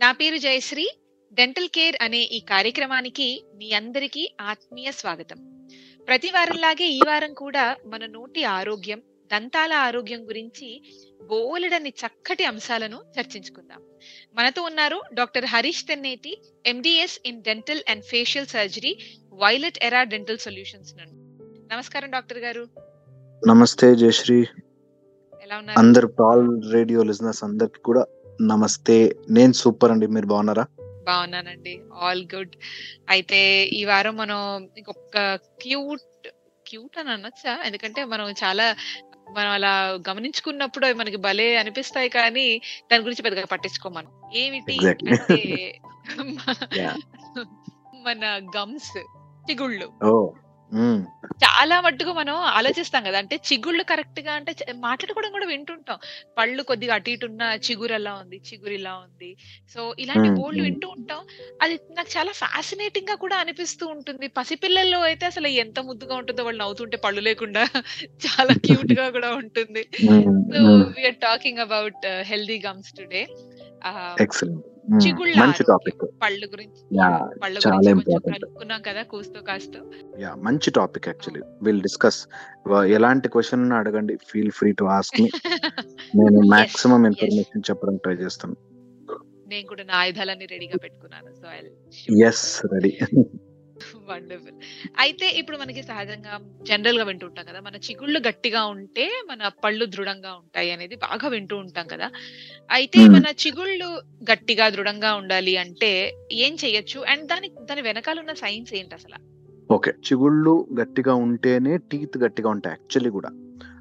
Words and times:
నా 0.00 0.12
పేరు 0.12 0.36
Jayashree. 0.36 0.90
Dental 1.32 1.68
care 1.68 1.96
అనే 2.02 2.18
ఈ 2.18 2.40
కార్యక్రమానికి 2.40 3.44
మీ 3.56 3.72
అందరికీ 3.72 4.34
ఆత్మీయ 4.40 4.90
స్వాగతం. 4.90 5.68
ప్రతి 6.08 6.30
వారంలాగే 6.30 6.84
ఈ 6.84 7.00
వారం 7.06 7.34
కూడా 7.34 7.76
మన 7.86 8.06
నోటి 8.06 8.44
ఆరోగ్యం 8.44 9.02
దంతాల 9.32 9.72
ఆరోగ్యం 9.72 10.28
గురించి 10.28 10.82
బోలెడని 11.22 11.88
చక్కటి 11.88 12.44
అంశాలను 12.44 13.02
చర్చించుకుందాం. 13.20 13.82
మనతో 14.34 14.62
ఉన్నారు 14.62 15.02
doctor 15.12 15.44
Harish 15.44 15.84
Tenneti 15.84 16.42
MDS 16.66 17.20
in 17.26 17.42
dental 17.42 17.82
and 17.88 18.04
facial 18.04 18.46
surgery 18.46 18.98
Violet 19.32 19.78
Era 19.82 20.02
Dental 20.02 20.38
Solutions 20.38 20.94
నుండి. 20.94 21.14
నమస్కారం 21.74 22.10
డాక్టర్ 22.10 22.38
గారు. 22.38 22.68
నమస్తే 23.46 23.96
జయశ్రీ. 23.96 24.46
ఎలా 25.42 25.58
ఉన్నారు? 25.58 25.78
అందరు 25.78 26.06
పాల్ 26.06 26.72
రేడియో 26.72 27.02
లిజనర్స్ 27.02 27.44
అందరికి 27.44 27.82
కూడా 27.82 28.06
నమస్తే. 28.42 29.16
నేను 29.30 29.52
సూపర్ 29.52 29.92
అండి. 29.92 30.06
మీరు 30.06 30.26
బాగున్నారా? 30.26 30.66
బాగున్నానండి. 30.80 31.80
All 31.94 32.26
good. 32.34 32.56
అయితే 33.08 33.64
ఈ 33.64 33.84
వారం 33.84 34.16
మనం 34.16 34.68
ఇంకొక 34.78 35.34
క్యూట్ 35.62 36.28
క్యూట్ 36.68 36.98
అని 36.98 37.10
అనొచ్చా? 37.10 37.62
ఎందుకంటే 37.64 38.04
మనం 38.04 38.30
చాలా 38.30 38.76
మనం 39.30 39.50
అలా 39.50 39.98
గమనించుకున్నప్పుడు 40.08 40.92
మనకి 40.92 41.16
భలే 41.16 41.56
అనిపిస్తాయి 41.56 42.08
కానీ 42.08 42.60
దాని 42.92 43.02
గురించి 43.02 43.22
పెద్దగా 43.22 43.44
పట్టించుకోం 43.44 43.94
మనం 43.94 44.30
ఏమిటి. 44.34 44.88
అంటే. 44.88 45.80
మన 47.94 48.50
గమ్స్ 48.56 49.19
చిగుళ్ళు. 49.50 49.88
చాలా 51.44 51.80
మట్టుకు 51.80 52.12
మనం 52.12 52.34
ఆలోచిస్తాం 52.34 53.04
కదా 53.04 53.18
అంటే 53.18 53.36
చిగుళ్ళు 53.36 53.82
కరెక్ట్గా 53.82 54.32
అంటే 54.32 54.56
మాట్లాడుకోవడం 54.74 55.32
కూడా 55.32 55.46
వింటుంటాం. 55.46 55.98
పళ్ళు 56.38 56.62
కొద్దిగా 56.62 56.94
అటు 56.94 57.10
ఇటు 57.10 57.26
ఉన్న 57.26 57.42
చిగురు 57.42 57.92
ఎలా 57.92 58.14
ఉంది 58.14 58.36
చిగురు 58.36 58.72
ఇలా 58.72 58.94
ఉంది. 58.94 59.36
సో 59.74 59.94
ఇలాంటి 59.98 60.28
బోల్డ్. 60.40 60.62
వింటూ 60.62 60.88
ఉంటాం. 60.88 61.18
అది 61.62 61.80
నాకు 61.96 62.18
చాలా 62.18 62.32
ఫ్యాసినేటింగ్గా 62.32 63.14
కూడా 63.14 63.36
అనిపిస్తూ 63.36 63.86
ఉంటుంది. 63.86 64.28
పసిపిల్లల్లో 64.28 65.00
అయితే 65.00 65.26
అసలు 65.26 65.46
ఎంత 65.46 65.80
ముద్దుగా 65.80 66.14
ఉంటుందో 66.14 66.44
వాళ్ళు 66.44 66.62
నవ్వుతుంటే 66.62 66.96
పళ్ళు 66.96 67.20
లేకుండా 67.20 67.64
చాలా 68.26 68.54
క్యూట్గా 68.66 69.10
కూడా 69.10 69.30
ఉంటుంది. 69.34 69.82
So. 70.54 70.62
We are 70.96 71.14
talking 71.14 71.58
about 71.58 72.06
healthy 72.20 72.62
gums 72.66 72.92
today 72.92 73.26
excellent. 74.20 74.64
చిగుళ్ళ 75.06 75.34
మంచి 75.40 75.62
టాపిక్ 75.62 76.02
పళ్ళు 76.22 76.46
గురించి. 76.46 76.82
పళ్ళు 77.42 77.60
చాలా 77.68 77.90
important. 77.90 78.32
కలుపుకున్నాం 78.34 78.82
కదా 78.88 79.02
కూస్తూ 79.02 79.42
కాస్తూ. 79.42 79.80
యా 80.18 80.34
మంచి 80.34 80.70
టాపిక్ 80.70 81.08
యాక్చువల్లీ 81.08 81.42
విల్ 81.62 81.82
డిస్కస్ 81.82 82.20
ఎలాంటి 82.96 83.28
క్వశ్చన్ 83.28 83.72
అడగండి. 83.72 84.16
Feel 84.30 84.50
free 84.50 84.72
to 84.72 84.84
ask 84.84 85.20
me 85.20 85.28
నేను 86.16 86.40
మాక్సిమం. 86.50 87.06
ఇన్ఫర్మేషన్ 87.06 87.62
చెప్పడానికి 87.70 88.02
ట్రై 88.02 88.14
చేస్తాను. 88.14 88.56
నేను 89.48 89.66
కూడా 89.66 89.84
నా 89.84 89.94
ఆయుధాలన్నీ 89.96 90.46
రెడీగా 90.50 90.78
పెట్టుకున్నాను 90.82 91.30
సో 91.40 91.46
ఎస్ 92.26 92.62
రెడీ 92.72 92.92
వండర్ఫుల్. 94.08 94.54
అయితే 94.98 95.30
ఇప్పుడు 95.30 95.56
మనకి 95.56 95.82
సహజంగా 95.82 96.40
జనరల్గా 96.62 97.04
వింటూ 97.04 97.26
ఉంటాం 97.26 97.44
కదా 97.48 97.60
మన 97.60 97.76
చిగుళ్ళు 97.76 98.18
గట్టిగా 98.18 98.64
ఉంటే 98.64 99.22
మన 99.30 99.48
పళ్ళు 99.64 99.86
దృఢంగా 99.86 100.32
ఉంటాయి 100.32 100.70
అనేది 100.70 100.96
బాగా 100.96 101.28
వింటూ 101.28 101.56
ఉంటాం 101.56 101.86
కదా. 101.86 102.10
అయితే. 102.70 103.08
మన 103.08 103.24
చిగుళ్ళు 103.46 103.86
గట్టిగా 104.30 104.68
దృఢంగా 104.68 105.14
ఉండాలి 105.14 105.56
అంటే 105.56 106.14
ఏం 106.32 106.56
చేయొచ్చు? 106.64 107.00
అండ్ 107.00 107.26
దాని 107.26 107.50
దాని 107.62 107.80
వెనకాల 107.80 108.18
ఉన్న 108.18 108.32
సైన్స్ 108.32 108.74
ఏంటి 108.74 108.94
అసలు? 108.94 109.40
ఓకే. 109.72 109.90
చిగుళ్ళు 109.90 110.66
గట్టిగా 110.80 111.14
ఉంటేనే 111.14 111.76
టీత్ 111.76 112.18
గట్టిగా 112.18 112.50
ఉంటాయి 112.50 112.72
యాక్చువల్లీ 112.72 113.10
కూడా. 113.10 113.30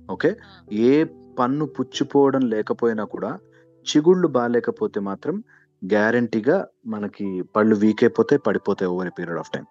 ఓకే. 0.09 0.35
ఏ 0.71 1.03
పన్ను 1.39 1.65
పుచ్చిపోవడం 1.65 2.49
లేకపోయినా 2.49 3.03
కూడా 3.03 3.39
చిగుళ్ళు 3.79 4.27
బాగాలేకపోతే 4.27 4.99
మాత్రం 4.99 5.43
గ్యారంటీగా 5.83 6.67
మనకి 6.85 7.43
పళ్ళు 7.55 7.75
వీక్ 7.75 8.03
అయిపోతాయి 8.03 8.39
పడిపోతాయి 8.39 8.91
ఓవర్ 8.91 9.11
పీరియడ్ 9.19 9.39
ఆఫ్ 9.39 9.51
టైం 9.51 9.65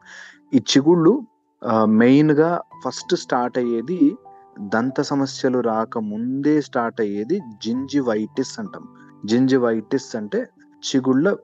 ఈ 0.54 0.56
చిగుళ్ళు 0.56 1.22
మెయిన్గా 1.84 2.60
ఫస్ట్ 2.84 3.14
స్టార్ట్ 3.14 3.58
అయ్యేది 3.58 4.16
దంత 4.60 5.00
సమస్యలు 5.00 5.58
రాక 5.58 5.98
ముందే 5.98 6.60
స్టార్ట్ 6.60 7.00
అయ్యేది 7.00 7.38
జింజివైటిస్ 7.38 8.60
అంటాం. 8.60 8.88
జింజివైటిస్ 9.26 10.16
అంటే 10.16 10.48
చిగుళ్ళ 10.82 11.36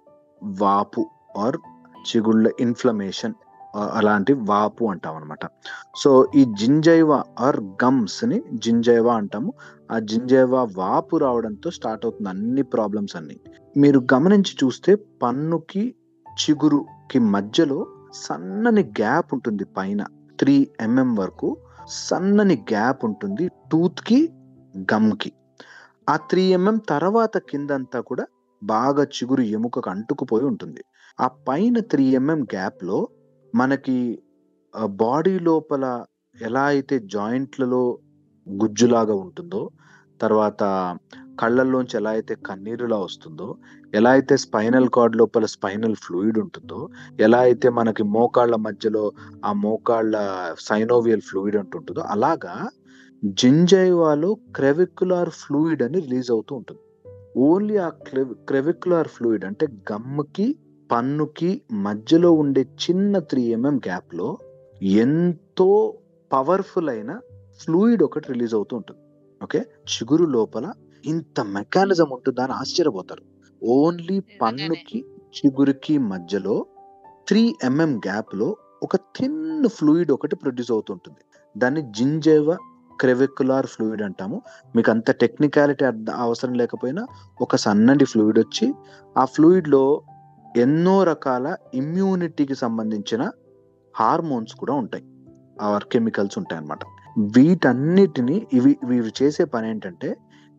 వాపు 0.42 1.10
ఆర్ 1.38 1.56
చిగుళ్ళ 1.96 2.50
ఇన్ఫ్లమేషన్ 2.60 3.34
అలాంటి 3.76 4.32
వాపు 4.32 4.84
అంటాం 4.84 5.16
అనమాట 5.16 5.46
సో 5.96 6.26
ఈ 6.34 6.44
జింజైవ 6.44 7.22
ఆర్ 7.38 7.60
గమ్స్ని 7.84 8.42
జింజైవ 8.54 9.08
అంటాము. 9.08 9.52
ఆ 9.92 9.98
జింజైవ 9.98 10.54
వాపు 10.76 11.16
రావడంతో 11.16 11.70
స్టార్ట్ 11.70 12.06
అవుతుంది 12.06 12.28
అన్ని 12.28 12.62
ప్రాబ్లమ్స్ 12.62 13.16
అన్ని. 13.16 13.40
మీరు 13.76 14.06
గమనించి 14.14 14.54
చూస్తే 14.64 14.94
పన్నుకి 14.94 15.94
చిగురుకి 16.28 17.18
మధ్యలో 17.18 17.86
సన్నని 18.14 18.82
గ్యాప్ 18.82 19.34
ఉంటుంది 19.34 19.64
పైన. 19.64 20.06
త్రీ 20.40 20.68
ఎంఎం 20.80 21.14
వరకు 21.14 21.56
సన్నని 21.88 22.54
గ్యాప్ 22.54 23.04
ఉంటుంది 23.04 23.48
టూత్కి 23.72 24.32
గమ్కి 24.94 25.32
ఆ 26.08 26.16
త్రీ 26.16 26.42
ఎంఎం 26.42 26.80
తర్వాత 26.88 27.38
కిందంతా 27.38 28.00
కూడా 28.00 28.24
బాగా 28.62 29.04
చిగురు 29.04 29.42
ఎముకకు 29.42 29.90
అంటుకుపోయి 29.90 30.44
ఉంటుంది. 30.44 30.82
ఆ 31.20 31.28
పైన 31.48 31.80
త్రీ 31.80 32.04
ఎంఎం 32.04 32.42
గ్యాప్లో 32.42 33.08
మనకి 33.54 34.18
బాడీ 34.86 35.38
లోపల 35.38 36.04
ఎలా 36.40 36.62
అయితే 36.62 36.98
జాయింట్లలో 36.98 37.98
గుజ్జులాగా 38.48 39.14
ఉంటుందో 39.14 39.70
తర్వాత 40.20 40.62
కళ్ళల్లోంచి 41.40 41.96
ఎలా 41.96 42.10
అయితే 42.10 42.34
కన్నీరులా 42.34 42.96
వస్తుందో 42.96 43.56
ఎలా 43.94 44.10
అయితే 44.10 44.36
స్పైనల్ 44.36 44.88
కార్డ్ 44.88 45.16
లోపల 45.16 45.44
స్పైనల్ 45.44 45.94
ఫ్లూయిడ్ 45.94 46.38
ఉంటుందో 46.38 46.88
ఎలా 47.20 47.38
అయితే 47.38 47.68
మనకి 47.68 48.02
మోకాళ్ళ 48.02 48.56
మధ్యలో 48.56 49.12
ఆ 49.44 49.52
మోకాళ్ళ 49.52 50.16
సైనోవియల్ 50.58 51.20
ఫ్లూయిడ్ 51.20 51.56
అంటుంటుందో 51.56 52.00
అలాగా 52.00 52.70
జింజైవాలో 53.24 54.34
క్రెవిక్యులార్ 54.56 55.30
ఫ్లూయిడ్ 55.30 55.82
అని 55.82 55.98
రిలీజ్ 56.00 56.30
అవుతూ 56.30 56.54
ఉంటుంది. 56.54 56.80
ఓన్లీ 57.36 57.76
ఆ 57.76 57.88
క్రెవిక్యులార్ 58.48 59.08
ఫ్లూయిడ్ 59.08 59.44
అంటే 59.44 59.66
గమ్ముకి 59.92 60.58
పన్నుకి 60.94 61.62
మధ్యలో 61.72 62.32
ఉండే 62.32 62.62
చిన్న 62.84 63.18
త్రీ 63.18 63.42
ఎంఎం 63.56 63.76
గ్యాప్లో 63.76 64.38
ఎంతో 64.82 65.94
పవర్ఫుల్ 66.32 66.90
అయిన 66.90 67.20
ఫ్లూయిడ్ 67.60 68.02
ఒకటి 68.02 68.32
రిలీజ్ 68.32 68.54
అవుతూ 68.54 68.76
ఉంటుంది. 68.76 69.00
ఓకే 69.42 69.60
చిగురు 69.92 70.24
లోపల 70.24 70.72
ఇంత 71.04 71.40
మెకానిజం 71.40 72.08
ఉంటుందా 72.12 72.42
అని 72.44 72.52
ఆశ్చర్యపోతారు. 72.52 73.22
ఓన్లీ 73.62 74.20
పన్నుకి 74.42 75.04
చిగురుకి 75.36 75.98
మధ్యలో 75.98 76.66
త్రీ 77.28 77.54
ఎంఎం 77.64 77.98
గ్యాప్లో 77.98 78.56
ఒక 78.82 78.96
థిన్ 78.96 79.68
ఫ్లూయిడ్ 79.68 80.12
ఒకటి 80.12 80.36
ప్రొడ్యూస్ 80.36 80.72
అవుతుంటుంది 80.72 81.22
దాన్ని 81.58 81.82
జింజేవ 81.82 82.56
క్రెవిక్యులార్ 83.00 83.66
ఫ్లూయిడ్ 83.66 84.02
అంటాము. 84.02 84.42
మీకు 84.76 84.90
అంత 84.90 85.10
టెక్నికాలిటీ 85.10 85.84
అవసరం 86.10 86.54
లేకపోయినా 86.54 87.06
ఒక 87.40 87.56
సన్నటి 87.56 88.04
ఫ్లూయిడ్ 88.04 88.38
వచ్చి 88.38 88.74
ఆ 89.18 89.24
ఫ్లూయిడ్లో 89.24 90.02
ఎన్నో 90.56 91.04
రకాల 91.04 91.56
ఇమ్యూనిటీకి 91.74 92.54
సంబంధించిన 92.54 93.30
హార్మోన్స్ 93.96 94.54
కూడా 94.54 94.74
ఉంటాయి. 94.74 95.04
ఆర్ 95.62 95.84
కెమికల్స్ 95.84 96.38
ఉంటాయి 96.38 96.58
అన్నమాట. 96.58 96.78
వీటన్నిటిని 97.36 98.46
ఇవి 98.52 98.76
ఇవి 98.84 99.12
చేసే 99.22 99.44
పని 99.44 99.70
ఏంటంటే 99.70 100.16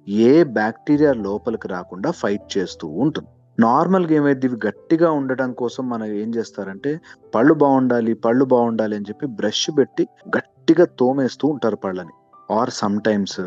ఏ 0.09 0.43
బ్యాక్టీరియా 0.43 1.13
లోపలికి 1.13 1.67
రాకుండా 1.67 2.11
ఫైట్ 2.11 2.57
చేస్తూ 2.57 2.87
ఉంటుంది. 2.87 3.27
నార్మల్గా 3.59 4.13
ఏమైంది 4.15 4.45
ఇవి 4.45 4.67
గట్టిగా 4.67 5.11
ఉండటం 5.11 5.53
కోసం 5.53 5.89
మనం 5.89 6.05
ఏం 6.05 6.35
చేస్తారంటే 6.35 6.99
పళ్ళు 7.35 7.53
బాగుండాలి 7.53 8.13
పళ్ళు 8.13 8.45
బాగుండాలి 8.45 8.95
అని 8.95 9.05
చెప్పి 9.09 9.25
బ్రష్ 9.25 9.69
పెట్టి 9.77 10.07
గట్టిగా 10.37 10.85
తోమేస్తూ 10.85 11.47
ఉంటారు 11.47 11.75
పళ్ళని. 11.75 12.13
ఆర్ 12.53 12.69
సమ్ 12.69 13.01
టైమ్స్ 13.01 13.41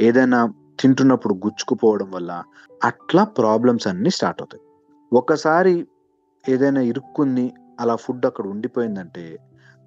ఏదైనా 0.00 0.52
తింటున్నప్పుడు 0.80 1.34
గుచ్చుకుపోవడం 1.34 2.10
వల్ల 2.10 2.42
అట్లా 2.84 3.24
ప్రాబ్లమ్స్ 3.24 3.88
అన్నీ 3.88 4.10
స్టార్ట్ 4.10 4.42
అవుతాయి. 4.42 4.62
ఒకసారి 5.12 5.86
ఏదైనా 6.48 6.80
ఇరుక్కుంది 6.80 7.52
అలా 7.80 7.96
ఫుడ్ 7.96 8.26
అక్కడ 8.26 8.46
ఉండిపోయిందంటే 8.46 9.38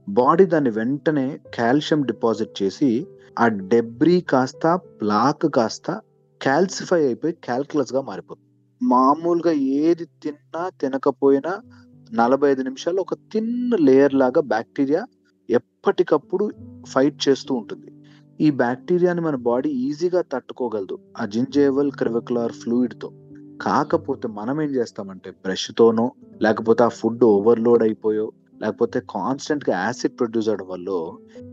బాడీ 0.10 0.46
దాన్ని 0.46 0.70
వెంటనే 0.70 1.40
కాల్షియం 1.56 2.02
డిపాజిట్ 2.02 2.64
చేసి 2.64 3.08
ఆ 3.40 3.48
డెబ్రీ 3.48 4.22
కాస్త 4.22 4.76
ప్లాక్ 4.76 5.56
కాస్త 5.56 6.02
క్యాల్సిఫై 6.42 7.06
అయిపోయి 7.06 7.34
క్యాల్కులస్గా 7.34 8.02
మారిపోతుంది. 8.02 8.48
మామూలుగా 8.84 9.52
ఏది 9.52 10.06
తిన్నా 10.06 10.70
తినకపోయినా 10.70 11.62
నలభై 12.14 12.52
ఐదు 12.52 12.62
నిమిషాలు 12.62 13.02
ఒక 13.02 13.14
తిన్ 13.14 13.72
లేయర్ 13.82 14.14
లాగా 14.14 14.42
బ్యాక్టీరియా 14.42 15.06
ఎప్పటికప్పుడు 15.50 16.52
ఫైట్ 16.88 17.30
చేస్తూ 17.30 17.56
ఉంటుంది. 17.56 17.92
ఈ 18.42 18.52
బ్యాక్టీరియాని 18.52 19.22
మన 19.22 19.36
బాడీ 19.36 19.70
ఈజీగా 19.70 20.22
తట్టుకోగలదు. 20.22 21.00
ఆ 21.18 21.26
జింజేవల్ 21.26 21.92
క్రివికులర్ 21.92 22.52
ఫ్లూయిడ్తో. 22.52 23.12
కాకపోతే 23.62 24.28
మనం 24.28 24.62
ఏం 24.62 24.70
చేస్తామంటే 24.70 25.32
బ్రష్తోనో 25.32 26.12
లేకపోతే 26.42 26.84
ఆ 26.84 26.88
ఫుడ్ 26.88 27.24
ఓవర్లోడ్ 27.24 27.84
అయిపోయో 27.84 28.32
లేకపోతే 28.62 29.00
కాన్స్టెంట్గా 29.00 29.80
యాసిడ్ 29.80 30.20
ప్రొడ్యూస్ 30.20 30.50
అవడం 30.50 30.68
వల్ల 30.68 30.90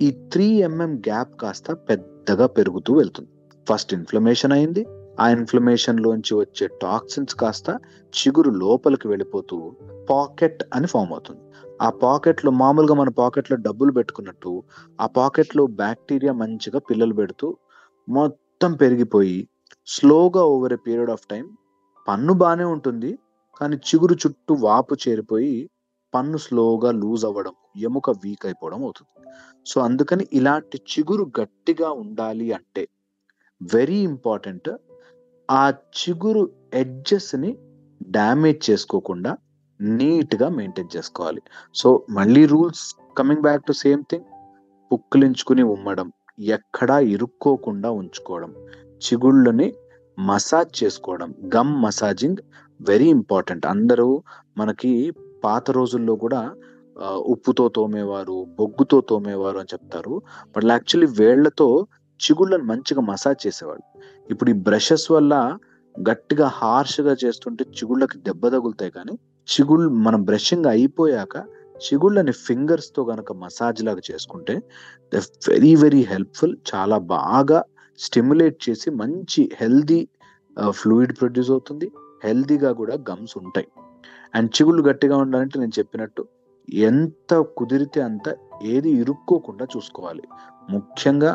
ఈ 0.03 0.11
త్రీ 0.11 0.63
ఎంఎం 0.63 0.99
గ్యాప్ 0.99 1.41
కాస్త 1.41 1.73
పెద్దగా 1.73 2.47
పెరుగుతూ 2.47 2.95
వెళ్తుంది. 2.95 3.29
ఫస్ట్ 3.69 3.95
ఇన్ఫ్లమేషన్ 3.95 4.53
అయింది. 4.53 4.87
ఆ 5.21 5.31
ఇన్ఫ్లమేషన్ 5.31 6.01
లోంచి 6.01 6.35
వచ్చే 6.35 6.67
టాక్సిన్స్ 6.83 7.35
కాస్త 7.35 7.79
చిగురు 8.15 8.51
లోపలికి 8.51 9.09
వెళ్ళిపోతూ 9.09 9.73
పాకెట్ 10.11 10.65
అని 10.75 10.87
ఫామ్ 10.87 11.11
అవుతుంది. 11.11 11.41
ఆ 11.83 11.91
పాకెట్లో 11.91 12.51
మామూలుగా 12.51 12.95
మన 12.95 13.09
పాకెట్లో 13.09 13.57
డబ్బులు 13.57 13.93
పెట్టుకున్నట్టు 13.93 14.63
ఆ 15.01 15.07
పాకెట్లో 15.07 15.67
బ్యాక్టీరియా 15.67 16.33
మంచిగా 16.33 16.79
పిల్లలు 16.79 17.15
పెడుతూ 17.15 17.57
మొత్తం 18.09 18.73
పెరిగిపోయి 18.73 19.49
స్లోగా 19.87 20.45
over 20.45 20.73
a 20.73 20.77
period 20.77 21.11
of 21.11 21.27
time 21.31 21.51
పన్ను 22.09 22.33
బాగానే 22.35 22.65
ఉంటుంది 22.65 23.19
కానీ 23.61 23.77
చిగురు 23.77 24.15
చుట్టూ 24.15 24.55
వాపు 24.55 24.95
చేరిపోయి 24.95 25.71
పన్ను 26.15 26.39
స్లోగా 26.39 26.91
లూజ్ 26.91 27.25
అవ్వడం 27.25 27.55
ఎముక 27.77 28.11
వీక్ 28.11 28.47
అయిపోవడం 28.47 28.83
అవుతుంది. 28.83 29.11
సో 29.67 29.81
అందుకని 29.81 30.29
ఇలాంటి 30.33 30.81
చిగురు 30.91 31.33
గట్టిగా 31.41 31.91
ఉండాలి 31.91 32.53
అంటే 32.53 32.89
వెరీ 33.75 33.99
ఇంపార్టెంట్ 33.99 34.71
ఆ 35.51 35.73
చిగురు 35.99 36.51
ఎడ్జెస్ని 36.75 37.51
డ్యామేజ్ 38.03 38.71
చేసుకోకుండా 38.71 39.37
నీట్గా 39.81 40.49
మెయింటైన్ 40.49 40.97
చేసుకోవాలి. 40.97 41.43
సో 41.75 42.05
మళ్ళీ 42.11 42.47
rules 42.47 42.95
coming 43.19 43.43
back 43.43 43.65
to 43.65 43.73
same 43.73 44.03
thing 44.11 44.25
పుక్కిలించుకుని 44.93 45.63
ఉమ్మడం 45.63 46.13
ఎక్కడా 46.39 46.99
ఇరుక్కోకుండా 46.99 47.91
ఉంచుకోవడం 47.91 48.55
చిగుళ్ళని 49.03 49.75
మసాజ్ 50.19 50.71
చేసుకోవడం 50.81 51.31
గమ్ 51.57 51.75
మసాజింగ్ 51.85 52.41
వెరీ 52.81 53.09
ఇంపార్టెంట్. 53.19 53.65
అందరూ 53.67 54.09
మనకి 54.59 54.93
పాత 55.45 55.71
రోజుల్లో 55.71 56.15
కూడా 56.25 56.41
ఉప్పుతో 57.35 57.65
తోమేవారు 57.77 58.37
బొగ్గుతో 58.59 58.99
తోమేవారు 59.11 59.59
అని 59.63 59.73
చెప్తారు. 59.75 60.15
బట్ 60.55 60.67
యాక్చువల్లీ 60.75 61.09
వేళ్ళతో 61.21 61.69
చిగుళ్ళను 62.21 62.65
మంచిగా 62.65 63.03
మసాజ్ 63.11 63.41
చేసేవాడు 63.47 63.85
ఇప్పుడు 64.31 64.51
ఈ 64.51 64.57
బ్రషెస్ 64.69 65.07
వల్ల 65.17 65.35
గట్టిగా 65.95 66.47
హార్ష్గా 66.61 67.15
చేస్తుంటే 67.25 67.63
చిగుళ్ళకి 67.77 68.17
దెబ్బ 68.27 68.49
తగులుతాయి 68.49 68.93
కానీ 68.99 69.15
చిగుళ్ళు 69.49 69.89
మనం 70.07 70.21
బ్రషింగ్ 70.31 70.67
అయిపోయాక 70.67 71.37
చిగుళ్ళని 71.77 72.33
ఫింగర్స్తో 72.47 73.01
కనుక 73.05 73.33
మసాజ్ 73.43 73.81
లాగా 73.89 74.03
చేసుకుంటే 74.11 74.55
ద 75.13 75.23
వెరీ 75.49 75.73
వెరీ 75.77 76.03
హెల్ప్ఫుల్. 76.13 76.55
చాలా 76.71 76.99
బాగా 77.17 77.61
స్టిమ్యులేట్ 77.99 78.59
చేసి 78.69 78.91
మంచి 78.91 79.43
హెల్దీ 79.61 80.01
ఫ్లూయిడ్ 80.69 81.13
ప్రొడ్యూస్ 81.19 81.51
అవుతుంది. 81.51 81.87
హెల్దీగా 82.25 82.73
కూడా 82.73 82.95
గమ్స్ 83.11 83.35
ఉంటాయి. 83.39 83.69
అండ్ 84.35 84.51
చిగుళ్ళు 84.57 84.83
గట్టిగా 84.83 85.17
ఉండాలంటే 85.17 85.57
నేను 85.61 85.75
చెప్పినట్టు 85.79 86.23
ఎంత 86.69 87.35
కుదిరితే 87.59 88.01
అంత 88.01 88.37
ఏది 88.63 88.91
ఇరుక్కోకుండా 88.91 89.67
చూసుకోవాలి. 89.77 90.25
ముఖ్యంగా 90.71 91.33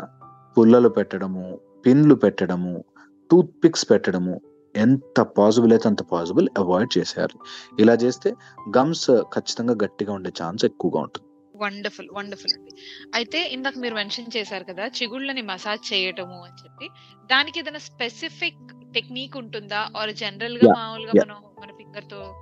పుల్లలు 0.56 0.88
పెట్టడము 0.88 1.44
పిన్లు 1.86 2.14
పెట్టడము 2.14 2.84
టూత్ 3.30 3.52
పిక్స్ 3.64 3.86
పెట్టడము 3.90 4.34
ఎంత 4.74 5.20
పాసిబుల్ 5.20 5.72
అయితే 5.72 5.88
అంత 5.88 6.02
పాసిబుల్ 6.02 6.48
అవాయిడ్ 6.58 6.98
చేసేయాలి. 6.98 7.36
ఇలా 7.80 7.94
చేస్తే 7.94 8.34
గమ్స్ 8.78 9.10
ఖచ్చితంగా 9.34 9.74
గట్టిగా 9.84 10.12
ఉండే 10.12 10.32
ఛాన్స్ 10.42 10.64
ఎక్కువగా 10.64 11.00
ఉంటుంది. 11.00 11.23
వండర్ఫుల్ 11.56 12.08
వండర్ఫుల్ 12.12 12.58
అండి. 12.58 12.70
అయితే 13.14 13.48
ఇందాక 13.52 13.72
మీరు 13.78 13.94
మెన్షన్ 13.94 14.36
చేశారు 14.36 14.64
కదా 14.64 14.86
చిగుళ్ళని 14.86 15.42
మసాజ్ 15.42 15.92
చేయటము 15.92 16.44
అని 16.44 16.64
చెప్పి 16.64 16.88
దానికి 17.26 17.58
ఏదైనా 17.58 17.78
స్పెసిఫిక్ 17.78 18.92
టెక్నిక్ 18.92 19.36
ఉంటుందా? 19.36 19.88
ఆర్ 19.96 20.14
జనరల్గా 20.14 20.74
మామూలుగా. 20.74 21.12
మనం 21.24 21.36
మన 21.60 21.70
ఫింగర్తో 21.70 22.34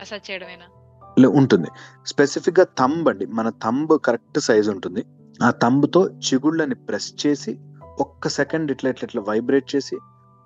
మసాజ్ 0.00 0.30
చేయడమేనా? 0.30 1.28
ఉంటుంది. 1.28 1.68
స్పెసిఫిక్గా 2.06 2.66
థంబ్ 2.78 3.08
అండి. 3.08 3.26
మన 3.26 3.48
థంబ్ 3.48 3.98
కరెక్ట్ 4.04 4.40
సైజ్ 4.40 4.68
ఉంటుంది. 4.68 5.04
ఆ 5.42 5.50
థంబ్తో 5.50 6.08
చిగుళ్ళని 6.08 6.74
ప్రెస్ 6.74 7.26
చేసి 7.26 7.58
ఒక్క 8.00 8.28
సెకండ్ 8.28 8.70
ఇట్లా 8.70 8.90
ఇట్లా 8.90 9.06
ఇట్లా 9.06 9.22
వైబ్రేట్ 9.22 9.76
చేసి 9.76 9.96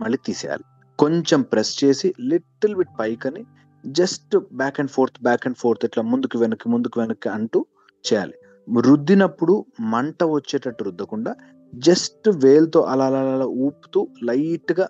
మళ్ళీ 0.01 0.19
తీసేయాలి. 0.27 0.65
కొంచెం 0.99 1.43
ప్రెస్ 1.43 1.85
చేసి 1.85 2.15
little 2.21 2.77
bit 2.77 2.89
పైకని 3.01 3.45
just 3.87 4.37
back 4.53 4.81
and 4.81 4.91
forth 4.91 5.23
back 5.23 5.47
and 5.47 5.57
forth 5.57 5.85
ఇట్లా 5.85 6.03
ముందుకు 6.03 6.39
వెనక్కి 6.39 6.69
ముందుకు 6.69 7.01
వెనక్కి 7.01 7.29
అంటూ 7.29 7.67
చేయాలి. 8.05 8.35
రుద్దినప్పుడు 8.81 9.65
మంట 9.81 10.25
వచ్చేటట్టు 10.25 10.85
రుద్దకుండా 10.85 11.35
జస్ట్ 11.75 12.29
వేల్తో 12.45 12.81
అలా 12.83 13.07
అలా 13.07 13.19
అలా 13.19 13.47
ఊపుతూ 13.47 14.09
లైట్గా 14.23 14.89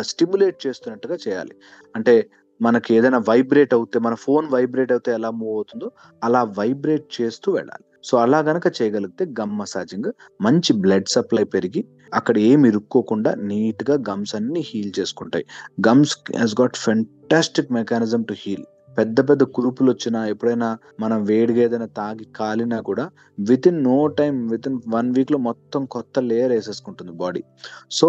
స్టిమ్యులేట్ 0.00 0.66
చేస్తున్నట్టుగా 0.66 1.16
చేయాలి. 1.28 1.54
అంటే 1.96 2.30
మనకి 2.62 2.94
ఏదైనా 2.94 3.18
వైబ్రేట్ 3.18 3.74
అవుతే 3.74 3.98
మన 3.98 4.14
ఫోన్ 4.14 4.46
వైబ్రేట్ 4.48 4.92
అవుతే 4.92 5.12
ఎలా 5.12 5.30
మూవ్ 5.30 5.54
అవుతుందో 5.54 5.90
అలా 6.24 6.42
వైబ్రేట్ 6.42 7.20
చేస్తూ 7.20 7.52
వెళ్ళాలి. 7.52 7.84
సో 8.04 8.18
అలా 8.18 8.38
గనక 8.38 8.82
చేయగలిగితే 8.82 9.24
గమ్ 9.40 9.58
మసాజింగ్ 9.58 10.12
మంచి 10.40 10.72
బ్లడ్ 10.72 11.08
సప్లై 11.08 11.44
పెరిగి 11.44 11.84
అక్కడ 12.14 12.38
ఏమి 12.38 12.68
ఇరుక్కోకుండా 12.68 13.34
నీట్గా 13.34 13.96
గమ్స్ 14.10 14.34
అన్ని 14.34 14.60
హీల్ 14.60 14.92
చేసుకుంటాయి. 14.98 15.44
Gums 15.88 16.18
has 16.36 16.60
got 16.60 16.76
fantastic 16.76 17.72
mechanism 17.72 18.22
to 18.22 18.34
heal. 18.36 18.64
పెద్ద 18.98 19.20
పెద్ద 19.28 19.42
కురుపులు 19.50 19.88
వచ్చినా 19.90 20.20
ఎప్పుడైనా 20.26 20.68
మనం 21.00 21.18
వేడిగా 21.24 21.62
ఏదైనా 21.62 21.88
తాగి 21.96 22.26
కాలినా 22.36 22.78
కూడా 22.80 23.04
within 23.68 23.80
no 23.84 23.98
time 24.18 24.34
within 24.68 24.78
one 24.88 25.10
వీక్లో 25.14 25.38
మొత్తం 25.40 25.84
కొత్త 25.86 26.20
layer 26.20 26.52
వేసేసుకుంటుంది 26.52 27.14
body 27.16 27.42
so 27.90 28.08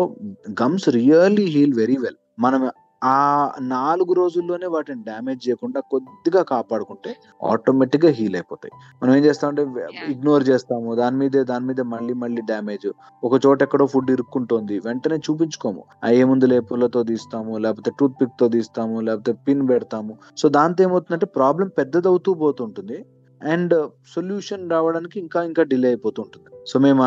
gums 0.61 0.89
really 0.89 1.47
heal 1.47 1.75
very 1.75 1.97
well 1.97 2.19
మనం 2.39 2.63
ఆ 3.03 3.51
నాలుగు 3.61 4.13
రోజుల్లోనే 4.13 4.67
వాటిని 4.67 5.03
డ్యామేజ్ 5.03 5.49
చేయకుండా 5.49 5.81
కొద్దిగా 5.91 6.43
కాపాడుకుంటే 6.43 7.15
ఆటోమేటిక్గా 7.45 8.11
హీల్ 8.11 8.35
అయిపోతాయి. 8.35 8.71
మనం 9.03 9.15
ఏం 9.15 9.25
చేస్తామంటే. 9.25 9.61
ఇగ్నోర్ 10.07 10.49
చేస్తాము. 10.49 10.95
దాని 10.95 11.17
మీదే 11.17 11.43
దాని 11.43 11.65
మీద 11.65 11.81
మళ్ళీ 11.81 12.13
మళ్ళీ 12.13 12.41
డ్యామేజ్. 12.41 12.91
ఒక 13.23 13.45
చోట 13.45 13.61
ఎక్కడో 13.61 13.85
ఫుడ్ 13.85 14.11
ఇరుక్కుంటోంది. 14.11 14.79
వెంటనే 14.79 15.15
చూపించుకోము. 15.15 15.83
ఆ 16.03 16.09
ఏముంది 16.09 16.47
లేపులతో 16.47 17.03
తీస్తాము 17.03 17.57
లేకపోతే 17.57 17.91
టూత్ 17.99 18.13
పిక్తో 18.21 18.47
తీస్తాము 18.47 18.99
లేకపోతే 18.99 19.31
పిన్ 19.31 19.69
పెడతాము. 19.69 20.17
సో 20.37 20.49
దాంతో 20.49 20.83
ఏమవుతుందంటే 20.83 21.25
ప్రాబ్లం 21.25 21.67
పెద్దదవుతూ 21.67 22.33
పోతుంటుంది. 22.33 23.05
అండ్ 23.43 23.89
సొల్యూషన్ 24.15 24.71
రావడానికి 24.71 25.19
ఇంకా 25.19 25.43
ఇంకా 25.43 25.63
డిలే 25.63 25.87
అయిపోతుంటుంది. 25.87 26.63
సో 26.67 26.79
మేము 26.79 27.03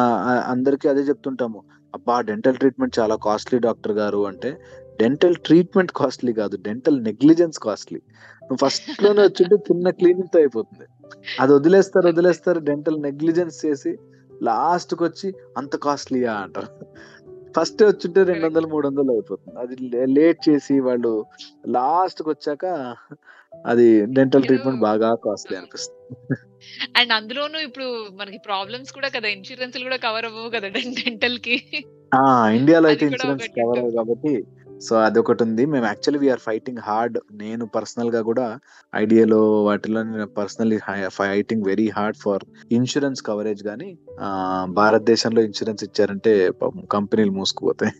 అందరికీ 0.46 0.88
అదే 0.88 1.00
చెప్తుంటాము. 1.00 1.62
అబ్బా 1.94 2.20
డెంటల్ 2.20 2.56
ట్రీట్మెంట్ 2.56 2.98
చాలా 2.98 3.16
కాస్ట్లీ 3.16 3.60
డాక్టర్ 3.60 3.92
గారు 3.92 4.26
అంటే 4.26 4.60
డెంటల్ 5.02 5.36
ట్రీట్మెంట్ 5.46 5.92
కాస్ట్లీ 5.96 6.32
కాదు 6.32 6.56
డెంటల్ 6.56 6.98
నెగ్లిజెన్స్ 7.04 7.58
కాస్ట్లీ. 7.58 8.00
నువ్వు 8.42 8.60
ఫస్ట్లోనే 8.62 9.22
వచ్చింటే 9.22 9.56
చిన్న 9.68 9.90
క్లీనింగ్తో 9.90 10.38
అయిపోతుంది. 10.38 10.86
అది 11.40 11.52
వదిలేస్తారు 11.52 12.08
వదిలేస్తారు 12.08 12.58
డెంటల్ 12.58 12.98
నెగ్లిజెన్స్ 13.02 13.58
చేసి 13.66 13.92
లాస్ట్కి 14.42 15.02
వచ్చి 15.04 15.28
అంత 15.58 15.76
కాస్ట్లీయా 15.76 16.32
అంటారు. 16.32 16.70
ఫస్ట్ 17.56 17.82
వచ్చింటే 17.82 18.20
రెండు 18.22 18.44
వందలు 18.46 18.66
మూడు 18.66 18.86
వందలు 18.88 19.10
అయిపోతుంది. 19.12 19.56
అది 19.58 19.74
లేట్ 20.18 20.40
చేసి 20.48 20.74
వాళ్ళు 20.80 21.12
లాస్ట్కి 21.68 22.28
వచ్చాక 22.28 22.66
అది 23.66 23.86
డెంటల్ 24.16 24.44
ట్రీట్మెంట్ 24.48 24.80
బాగా 24.80 25.08
కాస్ట్లీ 25.24 25.56
అనిపిస్తుంది. 25.56 26.36
అండ్ 26.96 27.12
అందులోనూ 27.12 27.58
ఇప్పుడు 27.58 27.88
మనకి 28.20 28.38
ప్రాబ్లమ్స్ 28.46 28.92
కూడా 28.92 29.08
కదా 29.08 29.28
ఇన్సూరెన్స్ 29.28 29.78
కూడా 29.82 29.96
కవర్ 29.96 30.24
అవ్వవు 30.24 30.50
కదా 30.56 30.68
డెంటల్కి 31.00 31.56
ఆ 32.14 32.22
ఇండియాలో 32.58 32.86
అయితే 32.88 33.04
ఇన్సూరెన్స్ 33.06 33.48
కవర్ 33.58 33.78
ఉంటుంది. 33.78 33.96
కాబట్టి 33.96 34.32
సో 34.86 34.92
అదొకటి 35.06 35.42
ఉంది 35.46 35.64
మేము 35.72 35.86
యాక్చువల్లీ 35.86 36.20
వీఆర్ 36.24 36.42
ఫైటింగ్ 36.46 36.82
హార్డ్ 36.88 37.16
నేను 37.32 37.64
పర్సనల్గా 37.76 38.20
కూడా 38.30 38.46
ఐడియాలో 38.94 39.40
వాటిలో 39.68 40.02
నేను 40.02 40.26
personally 40.38 40.78
fighting 41.18 41.66
very 41.66 41.88
hard 41.96 42.18
for 42.24 42.44
insurance 42.78 43.22
coverage 43.28 43.62
కానీ 43.62 43.90
భారతదేశంలో 44.80 45.42
ఇన్సూరెన్స్ 45.48 45.84
ఇచ్చారంటే 45.88 46.34
కంపెనీలు 46.96 47.34
మూసుకుపోతాయి 47.38 47.94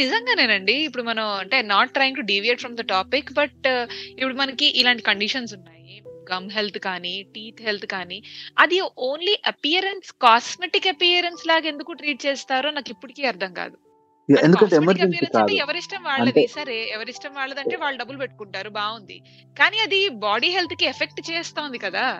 నిజంగానేనండి. 0.00 0.74
ఇప్పుడు 0.86 1.02
మనం 1.02 1.24
అంటే 1.42 1.56
not 1.72 1.90
trying 1.96 2.18
to 2.18 2.22
deviate 2.30 2.60
from 2.60 2.76
the 2.76 2.84
topic 2.92 3.30
but 3.32 3.66
ఇప్పుడు 4.12 4.36
మనకి 4.42 4.66
ఇలాంటి 4.80 5.02
కండిషన్స్ 5.08 5.52
ఉన్నాయి. 5.56 5.78
గమ్ 6.32 6.48
హెల్త్ 6.56 6.78
కానీ 6.88 7.14
టీత్ 7.34 7.62
హెల్త్ 7.66 7.86
కానీ 7.94 8.18
అది 8.64 8.76
ఓన్లీ 9.08 9.34
అపియరెన్స్ 9.52 10.10
కాస్మెటిక్ 10.26 10.90
అపియరెన్స్ 10.94 11.42
లాగా 11.50 11.66
ఎందుకు 11.72 11.98
ట్రీట్ 12.00 12.26
చేస్తారో 12.26 12.70
నాకు 12.70 12.92
ఇప్పటికీ 12.94 13.24
అర్థం 13.32 13.52
కాదు. 13.60 13.76
ఎందుకంటే 14.30 14.76
ఎమర్జెన్సీ 14.76 15.26
కాదు. 15.26 15.52
ఎవరిష్టం 15.52 16.02
వాళ్ళది. 16.02 16.46
సరే 16.46 16.92
ఎవరిష్టం 16.94 17.30
వాళ్ళదంటే 17.36 17.76
వాళ్ళు 17.76 17.98
డబ్బులు 17.98 18.18
పెట్టుకుంటారు 18.18 18.70
బాగుంది. 18.70 19.22
కానీ 19.58 19.78
అది 19.78 20.08
బాడీ 20.08 20.46
హెల్త్కి 20.46 20.84
ఎఫెక్ట్ 20.84 21.30
చేస్తోంది 21.30 21.78
కదా. 21.78 22.18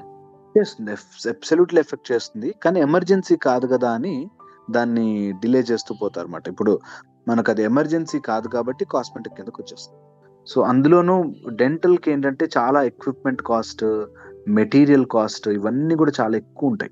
చేస్తుంది. 0.58 0.90
అబ్సల్యూట్లీ 1.28 1.80
ఎఫెక్ట్ 1.80 2.12
చేస్తుంది. 2.12 2.54
కానీ 2.62 2.80
ఎమర్జెన్సీ 2.80 3.36
కాదు 3.36 3.66
కదా 3.66 3.90
అని 3.90 4.30
దాన్ని 4.70 5.32
డిలే 5.32 5.58
చేస్తూ 5.58 5.94
పోతారు 6.02 6.26
అనమాట 6.26 6.48
ఇప్పుడు 6.48 6.80
మనకు 7.28 7.50
అది 7.50 7.62
ఎమర్జెన్సీ 7.62 8.18
కాదు 8.20 8.48
కాబట్టి 8.48 8.84
కాస్మెటిక్ 8.84 9.34
కిందకు 9.34 9.62
వచ్చేస్తుంది. 9.62 10.02
సో 10.46 10.60
అందులోనూ 10.60 11.34
డెంటల్కి 11.50 12.10
ఏంటంటే 12.10 12.48
చాలా 12.58 12.82
ఎక్విప్మెంట్ 12.82 13.42
కాస్ట్ 13.42 14.06
మెటీరియల్ 14.48 15.06
కాస్ట్ 15.06 15.48
ఇవన్నీ 15.48 15.94
కూడా 15.94 16.12
చాలా 16.20 16.36
ఎక్కువ 16.36 16.70
ఉంటాయి. 16.70 16.90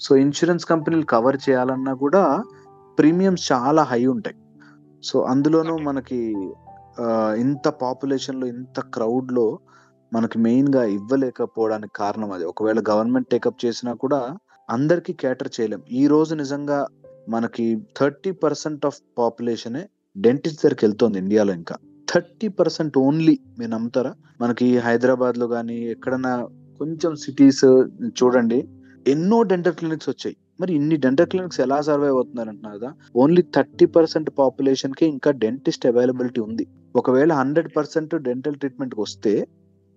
సో 0.00 0.16
ఇన్సూరెన్స్ 0.16 0.66
కంపెనీలు 0.66 1.04
కవర్ 1.04 1.36
చేయాలన్నా 1.50 1.94
కూడా 1.94 2.42
ప్రీమియమ్స్ 2.98 3.52
చాలా 3.52 3.82
హై 3.82 4.06
ఉంటాయి. 4.06 4.36
సో 5.02 5.22
అందులోనూ. 5.22 5.76
మనకి 5.78 6.34
ఇంత 7.40 7.68
పాపులేషన్లో 7.68 8.46
ఇంత 8.46 8.80
క్రౌడ్లో 8.80 9.58
మనకి 10.12 10.38
మెయిన్గా 10.38 10.84
ఇవ్వలేకపోవడానికి 10.84 11.92
కారణం 11.96 12.32
అది. 12.32 12.44
ఒకవేళ 12.44 12.82
గవర్నమెంట్ 12.90 13.28
టేకప్ 13.28 13.64
చేసినా 13.64 13.92
కూడా 13.92 14.36
అందరికి 14.70 15.12
కేటర్ 15.12 15.48
చేయలేం. 15.60 15.82
ఈ 15.90 16.06
రోజు 16.06 16.34
నిజంగా 16.34 16.86
మనకి 17.28 17.64
thirty 17.98 18.30
percent 18.30 18.86
of 18.86 19.00
population 19.18 19.82
dentist 20.18 20.62
దగ్గరికి 20.64 20.86
వెళ్తుంది 20.86 21.18
ఇండియాలో 21.18 21.52
ఇంకా. 21.54 21.76
థర్టీ 22.14 22.48
పర్సెంట్ 22.48 22.98
ఓన్లీ 22.98 23.38
మీరు 23.58 23.70
నమ్ముతారా? 23.70 24.14
మనకి 24.40 24.78
హైదరాబాద్లో 24.78 25.46
కానీ 25.46 25.76
ఎక్కడన్నా 25.86 26.48
కొంచెం 26.78 27.16
సిటీస్ 27.16 27.64
చూడండి 28.22 28.68
ఎన్నో 29.06 29.42
డెంటల్ 29.42 29.72
క్లినిక్స్ 29.72 30.08
వచ్చాయి. 30.08 30.36
మరి 30.58 30.72
ఇన్ని 30.78 30.96
డెంటల్ 31.04 31.28
క్లినిక్స్ 31.32 31.60
ఎలా 31.64 31.78
సర్వైవ్ 31.88 32.16
అవుతున్నారు 32.16 32.50
అంటున్నారు 32.52 32.78
కదా? 32.78 32.90
ఓన్లీ 33.22 33.42
థర్టీ 33.56 33.86
పర్సెంట్ 33.96 34.28
పాపులేషన్కి 34.38 35.04
ఇంకా 35.14 35.30
డెంటిస్ట్ 35.44 35.86
అవైలబిలిటీ 35.90 36.40
ఉంది. 36.48 36.64
ఒకవేళ 36.94 37.30
హండ్రెడ్ 37.40 37.70
పర్సెంట్ 37.76 38.14
డెంటల్ 38.28 38.58
ట్రీట్మెంట్ 38.60 38.94
వస్తే 39.04 39.32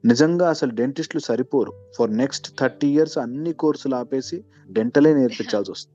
నిజంగా 0.04 0.46
అసలు 0.56 0.72
డెంటిస్టులు 0.80 1.22
సరిపోరు. 1.30 1.72
ఫర్ 1.98 2.12
నెక్స్ట్ 2.22 2.48
థర్టీ 2.60 2.90
ఇయర్స్ 2.96 3.18
అన్ని 3.24 3.54
కోర్సులు 3.64 3.96
ఆపేసి 4.02 4.38
డెంటలే 4.70 5.14
నేర్పించాల్సి 5.20 5.72
వస్తుంది. 5.76 5.94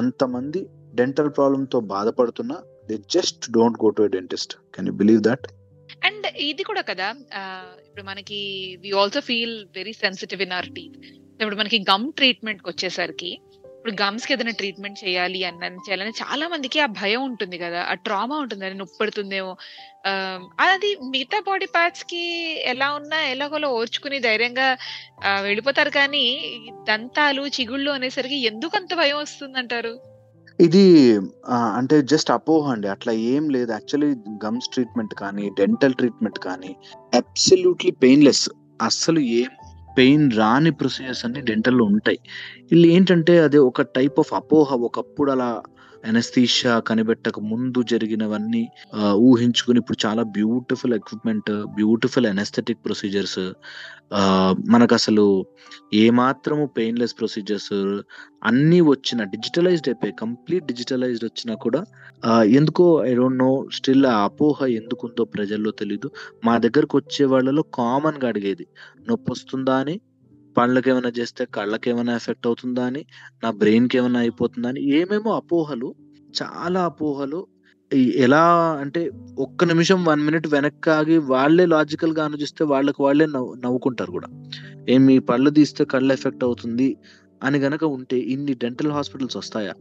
అంతమంది 0.00 0.60
డెంటల్ 1.00 1.30
ప్రాబ్లమ్తో 1.36 1.78
బాధపడుతున్నా 1.94 2.56
they 2.88 2.96
just 3.16 3.44
don't 3.56 3.78
go 3.84 3.88
to 3.98 4.04
dentist 4.16 4.54
can 4.74 4.88
you 4.90 4.94
believe 5.00 5.22
that 5.28 5.46
and 6.08 6.26
ఇది 6.48 6.62
కూడా 6.68 6.82
కదా 6.90 7.06
ఇప్పుడు 7.86 8.04
మనకి 8.10 8.38
we 8.82 8.90
also 9.02 9.20
feel 9.28 9.56
very 9.78 9.94
sensitive 10.02 10.42
in 10.46 10.54
our 10.56 10.70
teeth 10.76 10.96
ఇప్పుడు 11.40 11.58
మనకి 11.60 11.78
గమ్ 11.90 12.06
ట్రీట్మెంట్కి 12.18 12.68
వచ్చేసరికి 12.70 13.30
ఇప్పుడు 13.88 14.02
గమ్స్కి 14.02 14.32
ఏదైనా 14.32 14.50
ట్రీట్మెంట్ 14.50 14.98
చేయాలి 15.04 15.44
అన్న 15.44 15.64
చేయాలని 15.64 16.10
చాలా 16.10 16.48
మందికి 16.48 16.80
ఆ 16.80 16.86
భయం 16.86 17.22
ఉంటుంది 17.22 17.58
కదా. 17.58 17.80
ఆ 17.90 17.94
ట్రామా 17.94 18.36
ఉంటుంది. 18.36 18.64
అది 18.64 18.74
నొప్పి 18.78 18.96
పడుతుందేమో. 19.00 19.56
అది 20.60 20.90
మిగతా 21.10 21.38
బాడీ 21.46 21.66
పార్ట్స్కి 21.66 22.20
ఎలా 22.64 22.88
ఉన్నా 22.92 23.20
ఎలాగోలా 23.26 23.68
ఓర్చుకుని 23.68 24.18
ధైర్యంగా 24.18 24.76
వెళ్ళిపోతారు 25.40 25.90
కానీ 25.90 26.24
దంతాలు 26.88 27.46
చిగుళ్ళు 27.46 27.90
అనేసరికి 27.90 28.38
ఎందుకు 28.46 28.76
అంత 28.76 28.94
భయం 28.94 29.18
వస్తుందంటారు? 29.18 29.94
ఇది 30.60 30.86
అంటే 31.50 32.02
జస్ట్ 32.02 32.30
అపోహ 32.30 32.72
అండి. 32.72 32.88
అట్లా 32.88 33.12
ఏం 33.12 33.50
లేదు. 33.50 33.72
యాక్చువల్లీ 33.72 34.10
గమ్స్ 34.44 34.68
ట్రీట్మెంట్ 34.68 35.14
కానీ 35.14 35.48
డెంటల్ 35.48 35.94
ట్రీట్మెంట్ 35.94 36.38
కానీ 36.38 36.76
అబ్సల్యూట్లీ 37.14 37.90
పెయిన్లెస్ 37.90 38.48
అస్సలు 38.82 39.20
ఏం 39.20 39.50
పెయిన్ 39.98 40.26
రాని 40.32 40.70
ప్రొసీజర్స్ 40.70 41.24
అన్ని 41.24 41.40
డెంటల్లో 41.40 41.84
ఉంటాయి. 41.84 42.18
వీళ్ళు 42.64 42.86
ఏంటంటే 42.88 43.34
అది 43.38 43.58
ఒక 43.58 43.82
టైప్ 43.82 44.18
ఆఫ్ 44.18 44.32
అపోహ 44.34 44.74
ఒకప్పుడు 44.74 45.30
అలా 45.30 45.50
ఎనస్థీషియా 46.08 46.72
కనిపెట్టక 46.80 47.38
ముందు 47.50 47.80
జరిగినవన్నీ 47.82 48.62
ఊహించుకుని 49.20 49.78
ఇప్పుడు 49.78 49.98
చాలా 50.06 50.22
beautiful 50.36 50.94
equipment 50.94 51.50
beautiful 51.74 52.26
anaesthetic 52.26 52.84
procedures 52.84 53.42
మనకు 54.68 54.94
అసలు 54.94 55.24
ఏమాత్రము 55.94 56.64
పెయిన్లెస్ 56.76 57.14
ప్రొసీజర్స్ 57.18 57.74
అన్నీ 58.44 58.80
వచ్చిన 58.90 59.22
డిజిటలైజ్డ్ 59.34 59.88
అయిపోయి 59.88 60.14
కంప్లీట్ 60.20 60.66
డిజిటలైజ్డ్ 60.66 61.24
వచ్చినా 61.24 61.54
కూడా 61.56 61.80
ఎందుకో 62.58 62.86
ఐ 63.06 63.12
డోంట్ 63.14 63.38
నో 63.38 63.50
స్టిల్ 63.72 64.06
ఆ 64.06 64.16
అపోహ 64.24 64.66
ఎందుకుందో 64.72 65.24
ప్రజల్లో 65.34 65.70
తెలీదు. 65.80 66.08
మా 66.44 66.54
దగ్గరకు 66.58 66.94
వచ్చే 66.98 67.24
వాళ్ళలో 67.24 67.62
కామన్గా 67.74 68.28
అడిగేది 68.28 68.66
నొప్పి 69.08 69.30
వస్తుందా 69.30 69.76
అని 69.76 69.96
పళ్ళకి 70.58 70.90
ఏమైనా 70.90 71.12
చేస్తే 71.18 71.44
కళ్ళకి 71.44 71.90
ఏమైనా 71.90 72.14
ఎఫెక్ట్ 72.14 72.46
అవుతుందా 72.46 72.84
అని 72.84 73.04
నా 73.44 73.50
బ్రెయిన్కి 73.50 73.98
ఏమైనా 73.98 74.20
అయిపోతుందా 74.20 74.68
అని 74.68 74.90
ఏమేమో 74.94 75.34
అపోహలు 75.34 75.94
చాలా 76.42 76.84
అపోహలు. 76.84 77.46
ఎలా 77.94 78.42
అంటే 78.80 79.10
ఒక్క 79.38 79.64
నిమిషం 79.64 80.04
వన్ 80.04 80.20
మినిట్ 80.20 80.48
వెనక్కి 80.48 80.90
ఆగి 80.90 81.18
వాళ్ళే 81.18 81.66
లాజికల్గా 81.66 82.24
ఆలోచిస్తే 82.24 82.64
వాళ్ళకి 82.64 83.02
వాళ్ళే 83.02 83.26
నవ్వు 83.26 83.54
నవ్వుకుంటారు 83.64 84.10
కూడా. 84.10 84.28
ఏమి 84.88 85.18
పళ్ళు 85.18 85.50
తీస్తే 85.50 85.84
కళ్ళు 85.84 86.12
ఎఫెక్ట్ 86.12 86.44
అవుతుంది 86.44 86.96
అని 87.42 87.58
గనక 87.58 87.84
ఉంటే 87.84 88.18
ఇన్ని 88.18 88.54
డెంటల్ 88.54 88.92
హాస్పిటల్స్ 88.92 89.36
వస్తాయా? 89.36 89.74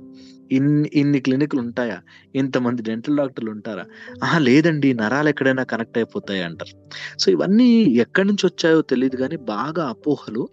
ఇన్ని 0.52 0.90
ఇన్ని 0.94 1.20
క్లినిక్లు 1.20 1.60
ఉంటాయా? 1.60 1.98
ఇంతమంది 2.36 2.82
డెంటల్ 2.82 3.18
డాక్టర్లు 3.18 3.52
ఉంటారా? 3.52 3.86
ఆహా 4.24 4.40
లేదండి 4.40 4.94
నరాలు 4.94 5.30
ఎక్కడైనా 5.30 5.64
కనెక్ట్ 5.64 5.98
అయిపోతాయి 5.98 6.44
అంటారు. 6.44 6.74
సో 7.20 7.32
ఇవన్నీ 7.32 7.84
ఎక్కడి 7.84 8.28
నుంచి 8.28 8.46
వచ్చాయో 8.46 8.82
తెలియదు 8.82 9.16
కానీ 9.16 9.36
బాగా 9.36 9.86
అపోహలు 9.90 10.50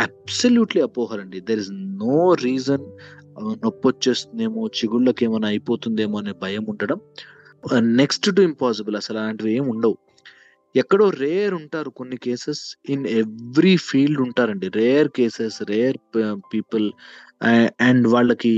అబ్సల్యూట్లీ 0.00 0.82
అపోహలు 0.82 1.20
అండి 1.20 1.40
దెర్ 1.40 1.58
ఇస్ 1.58 1.70
నో 1.72 2.34
రీజన్ 2.34 2.86
నొప్పి 3.64 3.88
వచ్చేస్తుందేమో 3.88 4.66
చిగుళ్ళకి 4.66 5.24
ఏమైనా 5.24 5.48
అయిపోతుందేమో 5.48 6.18
అనే 6.18 6.32
భయం 6.32 6.64
ఉండడం 6.68 7.00
నెక్స్ట్ 7.96 8.36
టు 8.36 8.40
ఇంపాసిబుల్ 8.42 8.96
అసలు 8.96 9.18
అలాంటివి 9.18 9.52
ఏమి 9.52 9.68
ఉండవు. 9.68 9.96
ఎక్కడో 10.76 11.10
రేర్ 11.10 11.54
ఉంటారు 11.54 11.90
కొన్ని 11.90 12.16
కేసెస్. 12.16 12.76
ఇన్ 12.88 13.06
ఎవ్రీ 13.06 13.76
ఫీల్డ్ 13.76 14.20
ఉంటారండి. 14.20 14.68
Rare 14.68 15.08
cases 15.08 15.62
rare 15.62 15.98
people. 16.54 16.86
And 17.80 18.06
వాళ్ళకి 18.08 18.54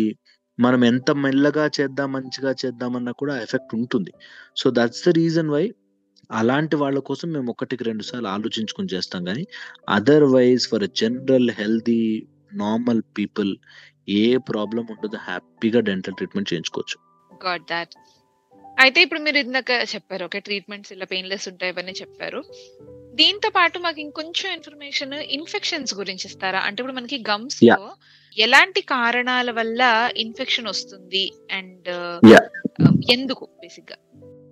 మనం 0.61 0.85
ఎంత 0.85 1.11
మెల్లగా 1.11 1.71
చేద్దాం 1.81 2.13
మంచిగా 2.13 2.55
చేద్దామన్నా 2.65 3.13
కూడా 3.13 3.43
ఎఫెక్ట్ 3.43 3.75
ఉంటుంది. 3.75 4.13
So 4.57 4.71
that's 4.71 5.07
the 5.07 5.09
reason 5.09 5.51
why 5.51 5.65
అలాంటి 6.31 6.77
వాళ్ళ 6.77 6.99
కోసం 6.99 7.29
మేము 7.33 7.51
ఒకటికి 7.51 7.85
రెండు 7.85 8.03
సార్లు 8.03 8.29
ఆలోచించుకొని 8.29 8.89
చేస్తాం 8.95 9.25
కానీ 9.25 9.47
otherwise 9.89 10.69
for 10.69 10.87
general 10.97 11.51
healthy 11.51 12.27
normal 12.55 13.03
people 13.19 13.57
A 14.09 14.37
problem 14.37 14.87
ఉండదు. 14.91 15.17
హ్యాపీగా 15.17 15.81
డెంటల్ 15.81 16.15
ట్రీట్మెంట్ 16.15 16.53
చేయించుకోవచ్చు. 16.53 16.97
Got 17.47 17.63
that. 17.63 17.95
అయితే 18.81 19.03
ఇప్పుడు 19.03 19.21
మీరు 19.21 19.39
ఇందాక 19.39 19.71
చెప్పారు 19.95 20.25
ఓకే 20.25 20.41
ట్రీట్మెంట్స్ 20.41 20.93
ఇలా 20.93 21.05
పెయిన్లెస్ 21.05 21.49
ఉంటాయి 21.49 21.73
ఇవన్నీ 21.73 21.93
చెప్పారు. 21.93 22.45
దీంతో 23.15 23.51
పాటు 23.57 23.79
మాకు 23.79 24.01
ఇంకొంచెం 24.01 24.53
ఇన్ఫర్మేషన్ 24.53 25.15
ఇన్ఫెక్షన్స్ 25.15 25.95
గురించి 25.95 26.27
ఇస్తారా? 26.27 26.59
అంటే 26.59 26.83
ఇప్పుడు 26.83 26.97
మనకి 26.97 27.25
గమ్స్. 27.31 27.65
లో 27.65 27.95
ఎలాంటి 28.39 28.81
కారణాల 28.81 29.51
వల్ల 29.51 30.11
ఇన్ఫెక్షన్ 30.17 30.67
వస్తుంది? 30.67 31.33
And 31.53 32.21
Yeah. 32.27 32.45
ఎందుకు 33.13 33.49
బేసిక్గా 33.61 33.97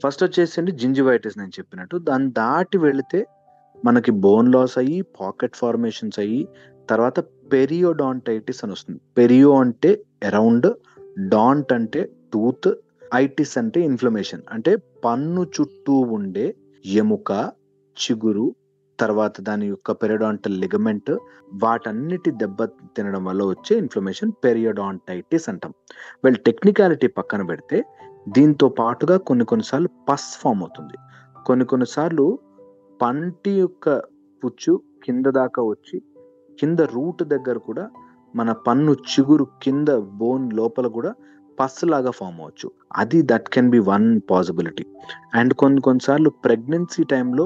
ఫస్ట్ 0.05 0.23
వచ్చేసండి 0.23 0.73
జింజివైటిస్ 0.73 1.39
నేను 1.39 1.49
చెప్పినట్టు. 1.49 1.97
దాన్ని 1.97 2.31
దాటి 2.31 2.79
వెళితే 2.79 3.27
మనకి 3.85 4.11
బోన్ 4.11 4.53
లాస్ 4.53 4.79
అయ్యి 4.79 5.03
పాకెట్ 5.03 5.57
ఫార్మేషన్స్ 5.57 6.19
అయ్యి 6.19 6.49
తర్వాత 6.91 7.21
పెరియోడాంటైటిస్ 7.21 8.65
అని 8.65 8.73
వస్తుంది. 8.73 9.01
పెరియో 9.19 9.57
అంటే 9.57 9.99
అరౌండ్ 10.25 10.75
డాంట్ 11.29 11.73
అంటే 11.73 12.09
టూత్ 12.33 12.75
ఐటిస్ 13.15 13.59
అంటే 13.59 13.81
ఇన్ఫ్లమేషన్ 13.81 14.43
అంటే 14.53 14.77
పన్ను 15.05 15.43
చుట్టూ 15.43 15.99
ఉండే 15.99 16.57
ఎముక 16.87 17.51
చిగురు 17.97 18.55
తర్వాత 18.99 19.41
దాని 19.41 19.67
యొక్క 19.67 19.93
పెరియోడాంటల్ 19.93 20.61
లిగమెంట్ 20.61 21.19
వాటన్నిటి 21.55 22.31
దెబ్బ 22.31 22.65
తినడం 22.65 23.25
వల్ల 23.25 23.45
వచ్చే 23.45 23.79
ఇన్ఫ్లమేషన్ 23.79 24.33
పెరియోడాంటైటిస్ 24.45 25.49
అంటాం. 25.49 25.73
వెల్ 26.25 26.37
టెక్నికాలిటీ 26.37 27.07
పక్కన 27.07 27.43
పెడితే 27.43 27.85
దీంతో 28.29 28.69
పాటుగా 28.69 29.17
కొన్ని 29.17 29.45
కొన్నిసార్లు 29.45 29.89
పస్ 30.09 30.39
ఫామ్ 30.39 30.61
అవుతుంది. 30.61 30.97
కొన్ని 31.47 31.65
కొన్నిసార్లు 31.65 32.39
పంటి 33.03 33.51
యొక్క 33.51 34.03
పుచ్చు 34.45 34.81
కింద 35.05 35.27
దాకా 35.27 35.63
వచ్చి 35.63 36.03
కింద 36.61 36.79
రూట్ 36.79 37.23
దగ్గర 37.23 37.59
కూడా 37.59 37.91
మన 38.37 38.53
పన్ను 38.53 38.93
చిగురు 38.93 39.47
కింద 39.63 39.89
బోన్ 39.89 40.53
లోపల 40.53 40.87
కూడా 40.87 41.15
పస్ 41.61 41.81
లాగా 41.85 42.11
ఫామ్ 42.11 42.39
అవ్వచ్చు. 42.41 42.69
అది 42.97 43.19
that 43.23 43.49
can 43.55 43.71
be 43.71 43.81
one 43.93 44.07
possibility 44.31 44.85
and 45.35 45.53
కొన్ని 45.55 45.81
కొన్నిసార్లు 45.81 46.31
ప్రెగ్నెన్సీ 46.45 47.05
టైంలో 47.05 47.45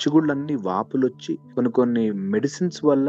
చిగుళ్ళన్నీ 0.00 0.54
వాపులు 0.68 1.04
వచ్చి 1.06 1.34
కొన్ని 1.54 1.70
కొన్ని 1.70 2.04
మెడిసిన్స్ 2.34 2.80
వల్ల 2.84 3.08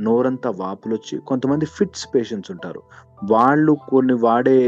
నోరంతా 0.00 0.50
వాపులు 0.56 0.94
వచ్చి 0.94 1.16
కొంతమంది 1.28 1.66
ఫిట్స్ 1.66 2.06
పేషెంట్స్ 2.14 2.50
ఉంటారు. 2.50 2.80
వాళ్ళు 3.24 3.72
కొన్ని 3.88 4.14
వాడే 4.14 4.58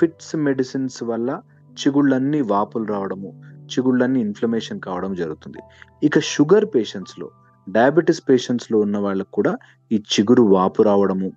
ఫిట్స్ 0.00 0.36
మెడిసిన్స్ 0.36 1.02
వల్ల 1.02 1.30
చిగుళ్ళన్నీ 1.72 2.40
వాపులు 2.52 2.84
రావడము 2.84 3.30
చిగుళ్ళన్నీ 3.64 4.20
ఇన్ఫ్లమేషన్ 4.20 4.80
కావడం 4.80 5.12
జరుగుతుంది. 5.14 5.60
ఇక 6.02 6.18
షుగర్ 6.32 6.66
పేషెంట్స్లో 6.74 7.28
డయాబెటీస్ 7.66 8.22
పేషెంట్స్లో 8.28 8.76
ఉన్న 8.78 8.96
వాళ్ళకి 8.98 9.32
కూడా 9.32 9.52
ఈ 9.90 9.96
చిగురు 10.12 10.42
వాపు 10.54 10.82
రావడము 10.82 11.28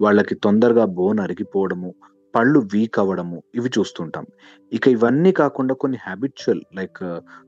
వాళ్ళకి 0.00 0.34
తొందరగా 0.34 0.84
బోన్ 0.98 1.20
అరిగిపోవడము 1.20 1.90
పళ్ళు 2.34 2.58
వీక్ 2.72 2.98
అవ్వడము 2.98 3.42
ఇవి 3.54 3.70
చూస్తుంటాం. 3.78 4.26
ఇక 4.72 4.88
ఇవన్నీ 4.88 5.32
కాకుండా 5.32 5.74
కొన్ని 5.74 5.98
హ్యాబిచువల్ 6.06 6.62
లైక్ 6.76 7.02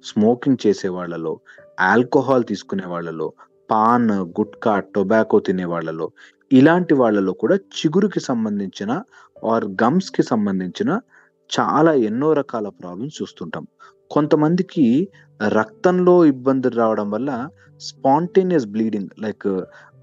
స్మోకింగ్ 0.05 0.62
చేసే 0.67 0.88
వాళ్ళలో 0.88 1.41
ఆల్కహాల్ 1.81 2.45
తీసుకునే 2.45 2.87
వాళ్ళలో 2.87 3.33
పాన్ 3.71 4.11
గుట్కా 4.11 4.73
టొబాకో 4.95 5.41
తినే 5.41 5.64
వాళ్ళలో 5.64 6.11
ఇలాంటి 6.53 6.95
వాళ్ళలో 6.95 7.33
కూడా 7.33 7.55
చిగురుకి 7.55 8.21
సంబంధించిన 8.21 8.93
ఆర్ 9.45 9.64
గమ్స్కి 9.83 10.23
సంబంధించిన 10.23 10.91
చాలా 11.50 11.93
ఎన్నో 11.93 12.33
రకాల 12.33 12.69
ప్రాబ్లమ్స్ 12.69 13.23
చూస్తుంటాం. 13.23 13.64
కొంతమందికి 14.11 15.09
రక్తంలో 15.41 16.25
ఇబ్బందులు 16.25 16.76
రావడం 16.76 17.11
వల్ల 17.11 17.49
స్పాంటేనియస్ 17.81 18.67
బ్లీడింగ్ 18.67 19.09
లైక్ 19.21 19.49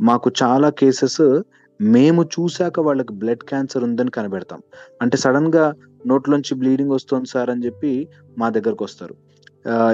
మాకు 0.01 0.31
చాలా 0.43 0.69
కేసెస్ 0.69 1.21
మేము 1.89 2.21
చూశాక 2.33 2.79
వాళ్ళకి 2.81 3.13
బ్లడ్ 3.21 3.43
క్యాన్సర్ 3.43 3.85
ఉందని 3.87 4.11
కనిపెడతాం 4.11 4.61
అంటే 5.01 5.17
సడన్గా 5.17 5.65
నోట్లోంచి 6.05 6.53
బ్లీడింగ్ 6.61 6.93
వస్తుంది 6.95 7.29
సార్ 7.33 7.49
అని 7.49 7.65
చెప్పి 7.67 7.91
మా 8.37 8.47
దగ్గరకు 8.55 8.83
వస్తారు 8.87 9.15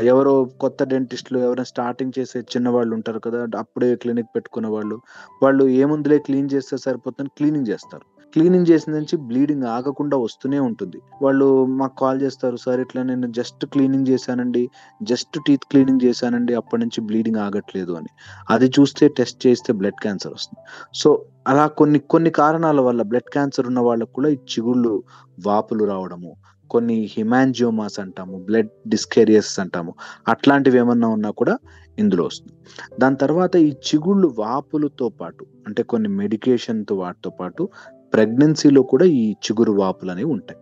ఎవరో 0.10 0.34
కొత్త 0.64 0.82
డెంటిస్ట్‌లు 0.92 1.38
ఎవరైనా 1.40 1.66
స్టార్టింగ్ 1.72 2.14
చేసే 2.18 2.40
చిన్న 2.54 2.68
వాళ్ళు 2.70 2.94
ఉంటారు 2.98 3.20
కదా! 3.26 3.40
అప్పుడే 3.62 3.90
క్లినిక్ 4.04 4.30
పెట్టుకున్న 4.36 4.68
వాళ్ళు. 4.74 4.98
వాళ్ళు 5.42 5.64
ఏముందిలే 5.82 6.18
క్లీన్ 6.28 6.52
చేస్తే 6.54 6.78
సరిపోతుందని 6.86 7.34
క్లీనింగ్ 7.38 7.70
చేస్తారు. 7.72 8.06
క్లీనింగ్ 8.34 8.70
చేసిన 8.70 8.92
నుంచి 8.96 9.16
బ్లీడింగ్ 9.28 9.66
ఆగకుండా 9.76 10.16
వస్తూనే 10.24 10.60
ఉంటుంది. 10.68 11.00
వాళ్ళు 11.24 11.48
మాకు 11.78 11.96
కాల్ 12.02 12.20
చేస్తారు. 12.24 12.58
సార్ 12.64 12.80
ఇట్లా 12.86 13.02
నేను 13.04 13.28
జస్ట్ 13.38 13.64
క్లీనింగ్ 13.74 14.10
చేశానండి. 14.12 14.64
జస్ట్ 15.02 15.36
టీత్ 15.46 15.68
క్లీనింగ్ 15.72 16.04
చేశానండి. 16.04 16.56
అప్పటి 16.56 16.82
నుంచి 16.84 17.02
బ్లీడింగ్ 17.08 17.42
ఆగట్లేదు 17.46 17.94
అని. 18.00 18.12
అది 18.50 18.70
చూస్తే 18.78 19.08
టెస్ట్ 19.18 19.40
చేస్తే 19.46 19.74
బ్లడ్ 19.74 20.00
క్యాన్సర్ 20.02 20.36
వస్తుంది. 20.38 20.62
సో, 20.96 21.10
అలా 21.48 21.68
కొన్ని 21.68 22.00
కొన్ని 22.00 22.30
కారణాల 22.30 22.82
వల్ల 22.82 23.02
బ్లడ్ 23.02 23.30
క్యాన్సర్ 23.34 23.68
ఉన్న 23.68 23.80
వాళ్ళకి 23.80 24.14
కూడా 24.14 24.30
ఈ 24.30 24.36
చిగుళ్ళు 24.36 25.04
వాపులు 25.46 25.84
రావడము, 25.84 26.36
కొన్ని 26.70 27.10
హిమాంజియోమాస్ 27.18 28.00
అంటాము, 28.00 28.38
బ్లడ్ 28.38 28.70
డిస్కేరియస్ 28.88 29.60
అంటాము. 29.60 29.94
అట్లాంటివి 30.28 30.78
ఏమన్నా 30.78 31.08
ఉన్నా 31.08 31.30
కూడా 31.30 31.58
ఇందులో 32.00 32.24
వస్తుంది. 32.24 32.54
దాని 33.00 33.16
తర్వాత 33.16 33.56
ఈ 33.56 33.72
చిగుళ్ళు 33.72 34.36
వాపులతో 34.40 35.10
పాటు 35.10 35.46
అంటే 35.68 35.84
కొన్ని 35.84 36.10
మెడికేషన్‌తో 36.10 36.96
వాటితో 36.96 37.30
పాటు 37.30 37.70
ప్రెగ్నెన్సీలో 38.14 38.82
కూడా 38.82 39.06
ఈ 39.06 39.32
చిగురు 39.32 39.72
వాపులనేవి 39.72 40.32
ఉంటాయి. 40.32 40.60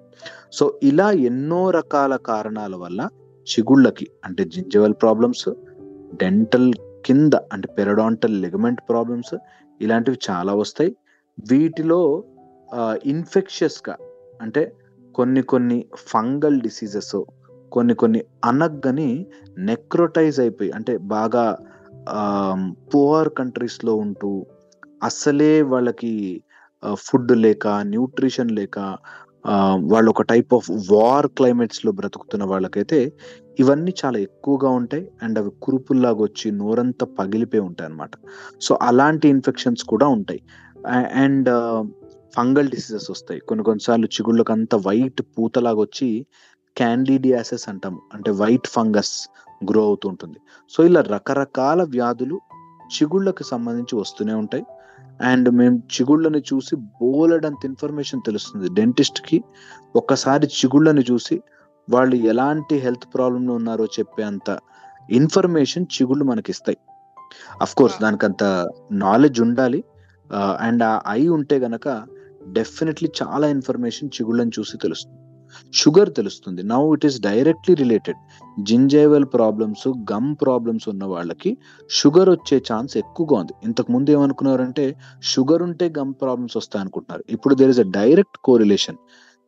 సో, 0.53 0.79
ఇలా 0.83 1.11
ఎన్నో 1.11 1.69
రకాల 1.69 2.15
కారణాల 2.15 2.75
వల్ల 2.75 3.07
చిగుళ్ళకి 3.35 4.07
అంటే 4.25 4.43
జింజవల్ 4.43 4.93
ప్రాబ్లమ్స్, 4.93 5.49
డెంటల్ 6.13 6.73
కింద 7.05 7.31
అంటే 7.53 7.67
పెరడాంటల్ 7.67 8.41
లిగమెంట్ 8.41 8.81
ప్రాబ్లమ్స్ 8.89 9.37
ఇలాంటివి 9.81 10.17
చాలా 10.29 10.53
వస్తాయి. 10.53 10.95
వీటిలో 11.49 12.23
ఇన్ఫెక్షియస్‌గా 13.05 13.95
అంటే 14.41 14.73
కొన్ని 15.15 15.41
కొన్ని 15.41 15.85
ఫంగల్ 15.95 16.61
డిసీజెస్ 16.61 17.17
కొన్ని 17.71 17.93
కొన్ని 17.93 18.23
అనగ్గని 18.45 19.25
నెక్రోటైజ్ 19.57 20.39
అయిపోయి 20.39 20.71
అంటే 20.71 20.97
బాగా 20.97 21.57
పువర్ 22.95 23.29
కంట్రీస్‌లో 23.29 23.95
ఉంటూ 23.95 24.45
అసలే 25.03 25.61
వాళ్ళకి 25.61 26.41
ఫుడ్ 26.93 27.31
లేక, 27.31 27.67
న్యూట్రిషన్ 27.67 28.51
లేక 28.51 28.79
వాళ్ళు 29.77 30.09
ఒక 30.09 30.21
టైప్ 30.21 30.53
ఆఫ్ 30.53 30.71
వార్ 30.91 31.27
క్లైమేట్స్‌లో 31.27 31.91
బ్రతుకుతున్న 31.91 32.43
వాళ్ళకైతే 32.43 33.13
ఇవన్నీ 33.59 33.93
చాలా 34.05 34.19
ఎక్కువగా 34.19 34.69
ఉంటాయి. 34.69 35.11
అండ్ 35.23 35.39
అవి 35.39 35.51
కురుపుల్లాగా 35.61 36.23
వచ్చి 36.23 36.51
నోరంతా 36.51 37.05
పగిలిపోయి 37.05 37.61
ఉంటాయి 37.61 37.89
అనమాట 37.89 38.11
సో, 38.61 38.79
అలాంటి 38.81 39.27
ఇన్ఫెక్షన్స్ 39.27 39.83
కూడా 39.83 40.07
ఉంటాయి. 40.07 40.41
అండ్ 41.13 41.49
ఫంగల్ 42.35 42.69
డిసీజెస్ 42.69 43.11
వస్తాయి. 43.11 43.39
కొన్ని 43.39 43.63
కొన్ని 43.63 43.79
సార్లు 43.79 44.51
అంత 44.51 44.75
వైట్ 44.75 45.21
పూతలాగా 45.21 45.79
వచ్చి 45.79 46.25
క్యాండిడియాసెస్ 46.77 47.69
అంటాము. 47.69 48.01
అంటే 48.13 48.31
వైట్ 48.31 48.67
ఫంగస్ 48.67 49.29
గ్రో 49.71 49.83
అవుతూ 49.83 50.09
ఉంటుంది. 50.09 50.37
సో, 50.69 50.83
ఇలా 50.83 51.01
రకరకాల 51.01 51.83
వ్యాధులు 51.83 52.39
చిగుళ్ళకి 52.85 53.43
సంబంధించి 53.43 53.95
వస్తూనే 53.95 54.33
ఉంటాయి. 54.33 54.63
అండ్ 55.19 55.49
మేము 55.49 55.83
చిగుళ్ళని 55.95 56.39
చూసి 56.39 56.75
బోలెడంత 56.75 57.65
ఇన్ఫర్మేషన్ 57.65 58.21
తెలుస్తుంది. 58.21 58.69
డెంటిస్ట్‌కి 58.69 59.37
ఒక్కసారి 59.95 60.47
చిగుళ్ళని 60.47 61.01
చూసి 61.01 61.35
వాళ్ళు 61.89 62.15
ఎలాంటి 62.15 62.75
హెల్త్ 62.77 63.13
ప్రాబ్లమ్‌లో 63.13 63.53
ఉన్నారో 63.55 63.85
చెప్పేంత 63.85 64.49
ఇన్ఫర్మేషన్ 65.09 65.85
చిగుళ్ళు 65.85 66.25
మనకిస్తాయి. 66.25 66.77
Of course 67.61 67.95
wow! 67.95 68.01
దానికంత 68.01 68.43
నాలెడ్జ్ 68.91 69.41
ఉండాలి. 69.41 69.81
అండ్ 70.59 70.83
ఆ 70.83 71.01
ఐ 71.09 71.27
ఉంటే 71.27 71.59
గనక 71.59 71.87
డెఫినైట్‌లీ 72.53 73.09
చాలా 73.23 73.47
ఇన్ఫర్మేషన్ 73.47 74.09
చిగుళ్ళని 74.09 74.51
చూసి 74.59 74.77
తెలుస్తుంది. 74.77 75.19
షుగర్ 75.73 76.11
తెలుస్తుంది. 76.13 76.61
Now 76.71 76.81
it 76.95 77.05
is 77.05 77.17
directly 77.21 77.75
related. 77.75 78.19
Gingival 78.63 79.27
problems, 79.33 79.87
gum 80.11 80.31
problems 80.41 80.87
ఉన్న 80.87 81.03
వాళ్ళకి 81.05 81.51
షుగర్ 81.89 82.29
వచ్చే 82.29 82.57
ఛాన్స్ 82.69 82.93
ఎక్కువగా 82.97 83.37
ఉంది. 83.41 83.53
ఇంతకుముందు 83.63 84.11
ఏమనుకున్నారంటే 84.11 84.85
షుగర్ 85.23 85.63
ఉంటే 85.63 85.87
గమ్ 85.97 86.13
ప్రాబ్లమ్స్ 86.21 86.57
వస్తాయనుకుంటున్నారు. 86.57 87.23
ఇప్పుడు 87.29 87.55
there 87.55 87.73
is 87.75 87.83
a 87.85 87.89
direct 87.91 88.39
correlation. 88.43 88.99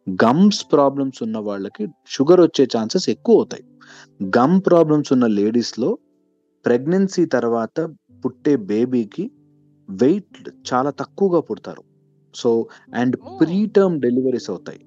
Gums 0.07 0.61
problems 0.71 1.21
ఉన్న 1.23 1.37
వాళ్ళకి 1.45 1.83
షుగర్ 2.07 2.41
వచ్చే 2.41 2.65
ఛాన్సెస్ 2.75 3.07
ఎక్కువవుతాయి. 3.09 3.65
గమ్ 4.37 4.57
ప్రాబ్లమ్స్ 4.61 5.11
ఉన్న 5.13 5.25
లేడీస్‌లో 5.37 5.89
ప్రెగ్నెన్సీ 6.65 7.25
తర్వాత 7.33 7.77
పుట్టే 8.23 8.55
బేబీకి 8.69 9.25
వెయిట్ 9.89 10.37
చాలా 10.69 10.91
తక్కువగా 11.01 11.39
పుడతారు. 11.41 11.83
So, 12.33 12.49
and! 12.93 13.15
Pre 13.39 13.57
term 13.75 13.95
deliveries 14.01 14.49
అవుతాయి. 14.49 14.79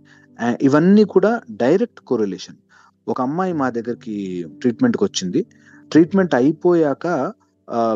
ఇవన్నీ 0.62 1.04
కూడా 1.04 1.30
డైరెక్ట్ 1.56 2.00
కోరిలేషన్. 2.00 2.58
ఒక 3.06 3.20
అమ్మాయి 3.20 3.52
మా 3.52 3.68
దగ్గరికి 3.70 4.16
ట్రీట్మెంట్కి 4.60 5.04
వచ్చింది 5.04 5.40
ట్రీట్‌మెంట్ 5.90 6.34
అయిపోయాక 6.34 7.06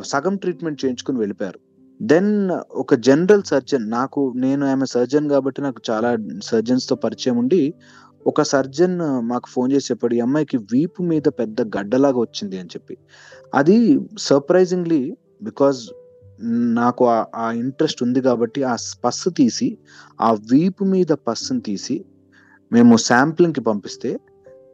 సగం 0.04 0.34
ట్రీట్‌మెంట్ 0.36 0.82
చేయించుకుని 0.84 1.18
వెళ్ళిపోయారు. 1.18 1.58
దెన్ 2.00 2.32
ఒక 2.74 2.94
జనరల్ 3.08 3.44
సర్జన్ 3.44 3.84
నాకు 3.90 4.20
నేను 4.36 4.64
ఆమె 4.66 4.86
సర్జన్ 4.86 5.26
కాబట్టి 5.28 5.60
నాకు 5.62 5.80
చాలా 5.90 6.10
సర్జన్స్‌తో 6.42 6.94
పరిచయం 6.96 7.36
ఉండి, 7.38 7.60
ఒక 8.26 8.42
సర్జన్ 8.44 8.96
మాకు 9.22 9.48
ఫోన్ 9.50 9.72
చేసి 9.72 9.90
చెప్పాడు. 9.90 10.14
ఈ 10.14 10.20
అమ్మాయికి 10.20 10.58
వీపు 10.72 11.02
మీద 11.02 11.26
పెద్ద 11.38 11.62
గడ్డలాగా 11.76 12.18
వచ్చింది 12.18 12.58
అని 12.58 12.72
చెప్పి. 12.74 12.94
అది 13.54 13.76
సర్ప్రైజింగ్‌లీ 14.20 15.02
బికాజ్ 15.42 15.80
నాకు 16.78 17.02
ఆ 17.36 17.48
ఇంట్రెస్ట్ 17.56 18.00
ఉంది 18.02 18.20
కాబట్టి 18.20 18.60
ఆ 18.64 18.74
పస్సు 19.04 19.30
తీసి, 19.30 19.68
ఆ 20.20 20.30
వీపు 20.52 20.84
మీద 20.84 21.12
పస్సును 21.26 21.60
తీసి 21.60 21.96
మేము 22.74 22.96
శాంప్లింగ్‌కి 22.96 23.60
పంపిస్తే 23.60 24.10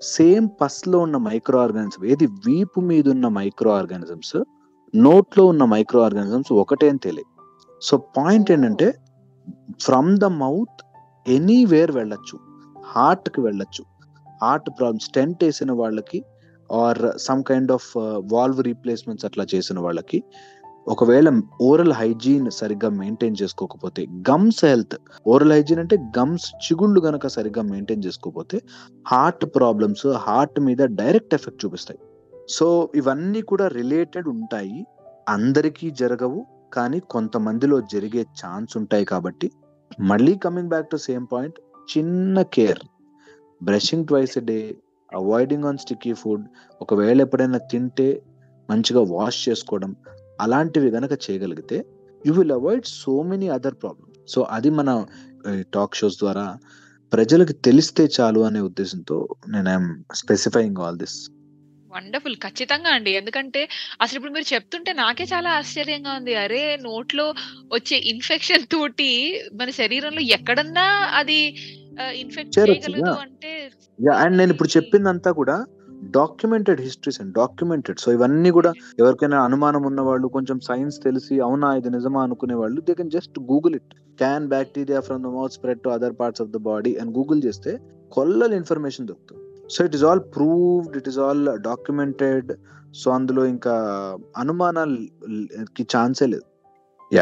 సేమ్ 0.02 0.48
పస్‌లో 0.60 0.98
ఉన్న 0.98 1.16
మైక్రో 1.16 1.58
ఆర్గానిజం 1.58 2.04
ఏది 2.04 2.26
వీపు 2.46 2.80
మీదున్న 2.80 3.28
మైక్రో 3.28 3.70
ఆర్గానిజమ్స్, 3.70 4.36
నోట్లో 4.94 5.46
ఉన్న 5.46 5.64
మైక్రో 5.64 6.00
ఆర్గానిజమ్స్ 6.02 6.52
ఒకటే 6.52 6.88
అని 6.88 6.98
తెలియ 6.98 7.24
సో, 7.82 7.96
పాయింట్ 8.16 8.50
ఏంటంటే 8.50 8.88
ఫ్రమ్ 9.82 10.18
ద 10.18 10.24
మౌత్ 10.24 10.80
ఎనీవేర్ 11.26 11.92
వెళ్ళొచ్చు. 11.92 12.36
హార్ట్‌కి 12.84 13.40
వెళ్ళొచ్చు. 13.40 13.82
హార్ట్ 14.42 14.68
ప్రాబ్లమ్స్ 14.78 15.04
స్టెంట్ 15.04 15.44
వేసిన 15.44 15.72
వాళ్ళకి 15.72 16.20
or 16.70 17.16
some 17.16 17.44
kind 17.44 17.72
of 17.72 17.88
valve 18.32 18.60
replacements 18.60 19.24
అట్లా 19.24 19.46
చేసిన 19.54 19.78
వాళ్ళకి 19.80 20.18
ఒకవేళ 20.88 21.42
ఓరల్ 21.60 21.92
హైజీన్ 21.92 22.50
సరిగ్గా 22.50 22.90
మెయింటైన్ 22.90 23.36
చేసుకోకపోతే 23.42 24.06
గమ్స్ 24.30 24.64
హెల్త్ 24.64 24.96
ఓరల్ 25.26 25.52
హైజీన్ 25.52 25.80
అంటే 25.80 25.96
గమ్స్ 25.96 26.52
చిగుళ్ళు 26.56 27.00
గనక 27.00 27.26
సరిగ్గా 27.26 27.62
మెయింటైన్ 27.62 28.04
చేసుకోకపోతే 28.06 28.62
హార్ట్ 29.08 29.44
ప్రాబ్లమ్స్ 29.44 30.06
హార్ట్ 30.06 30.60
మీద 30.60 30.78
డైరెక్ట్ 30.78 31.34
ఎఫెక్ట్ 31.34 31.64
చూపిస్తాయి. 31.64 32.00
సో, 32.48 32.90
ఇవన్నీ 32.94 33.40
కూడా 33.40 33.68
రిలేటెడ్ 33.68 34.28
ఉంటాయి. 34.28 34.86
అందరికీ 35.28 35.90
జరగవు. 35.90 36.46
కానీ 36.72 37.00
కొంతమందిలో 37.00 37.80
జరిగే 37.80 38.22
ఛాన్స్ 38.22 38.76
ఉంటాయి 38.76 39.04
కాబట్టి 39.04 39.50
మళ్ళీ 40.00 40.34
coming 40.34 40.68
back 40.68 40.90
to 40.90 40.96
same 40.96 41.26
point 41.32 41.60
చిన్న 41.98 42.42
care. 42.42 42.78
Brushing 43.62 44.06
twice 44.06 44.38
a 44.38 44.40
day, 44.40 44.76
avoiding 45.14 45.64
on 45.64 45.78
sticky 45.78 46.12
food 46.12 46.46
ఒకవేళ 46.82 47.20
ఎప్పుడైనా 47.20 47.58
తింటే 47.58 48.22
మంచిగా 48.70 49.00
వాష్ 49.00 49.48
చేసుకోవడం. 49.48 49.96
అలాంటివి 50.40 50.90
గనక 50.96 51.12
చేయగలిగితే 51.24 51.78
you 52.24 52.32
will 52.38 52.54
avoid 52.56 52.86
so 52.94 53.14
many 53.30 53.48
other 53.56 53.76
problems. 53.82 54.06
So, 54.28 54.40
అది 54.56 54.70
మన 54.78 54.90
టాక్ 55.74 55.98
షోస్ 56.00 56.18
ద్వారా 56.18 56.46
ప్రజలకి 57.12 57.54
తెలిస్తే 57.66 58.04
చాలు 58.16 58.40
అనే 58.48 58.60
ఉద్దేశంతో 58.68 59.16
నేను 59.52 59.68
I 59.68 59.76
am 59.76 59.88
specifying 60.20 60.80
all 60.84 60.98
this. 61.02 61.18
Wonderful. 61.90 62.36
ఖచ్చితంగా 62.44 62.90
అండి. 62.96 63.12
ఎందుకంటే 63.20 63.60
అసలిప్పుడు 64.00 64.32
మీరు 64.34 64.46
చెప్తుంటే 64.52 64.90
నాకే 64.98 65.24
చాలా 65.32 65.50
ఆశ్చర్యంగా 65.58 66.12
ఉంది. 66.18 66.34
అరే! 66.44 66.62
నోట్లో 66.84 67.26
వచ్చే 67.70 67.96
ఇన్ఫెక్షన్ 68.12 68.66
తోటి 68.74 69.10
మన 69.60 69.70
శరీరంలో 69.80 70.22
ఎక్కడన్నా 70.36 70.86
అది 71.20 71.40
ఇన్ఫెక్ట్. 72.22 72.54
చేయగలదు! 72.60 73.12
అంటే! 73.24 73.52
అండ్ 74.18 74.36
నేను 74.40 74.52
ఇప్పుడు 74.54 74.68
దీనికి 74.68 74.76
చెప్పిందంతా 74.78 75.30
కూడా 75.40 75.56
documented 76.02 76.80
histories 76.80 77.20
and 77.20 77.34
documented. 77.34 77.98
So, 77.98 78.12
ఇవన్నీ 78.12 78.50
కూడా 78.50 78.72
ఎవరికైనా 78.98 79.42
అనుమానం 79.42 79.82
ఉన్న 79.82 80.00
వాళ్ళు 80.00 80.28
కొంచెం 80.28 80.60
సైన్స్ 80.60 81.02
తెలిసి 81.02 81.40
అవునా 81.40 81.74
ఇది 81.74 81.90
నిజమా 81.90 82.22
అనుకునే 82.22 82.54
వాళ్ళు 82.54 82.80
they 82.80 82.94
can 82.94 83.10
just 83.10 83.40
google 83.40 83.74
it. 83.74 83.94
Can 84.18 84.48
bacteria 84.48 85.00
from 85.00 85.22
the 85.22 85.26
mouth 85.26 85.52
spread 85.52 85.80
to 85.80 85.88
other 85.88 86.14
parts 86.20 86.42
of 86.42 86.50
the 86.50 86.56
body 86.56 86.96
అని 86.96 87.10
గూగుల్ 87.10 87.42
చేస్తే 87.44 87.80
కొల్లలు 88.12 88.54
ఇన్ఫర్మేషన్ 88.54 89.06
దొరుకుతుంది. 89.06 89.68
So, 89.70 89.84
it 89.84 89.94
is 89.94 90.04
all 90.04 90.20
proved. 90.20 90.96
It 90.96 91.08
is 91.08 91.18
all 91.18 91.58
documented. 91.58 92.52
So, 92.94 93.10
అందులో 93.10 93.44
ఇంకా 93.44 93.72
అనుమానాలకి 94.36 95.86
ఛాన్సే 95.96 96.26
లేదు. 96.26 96.42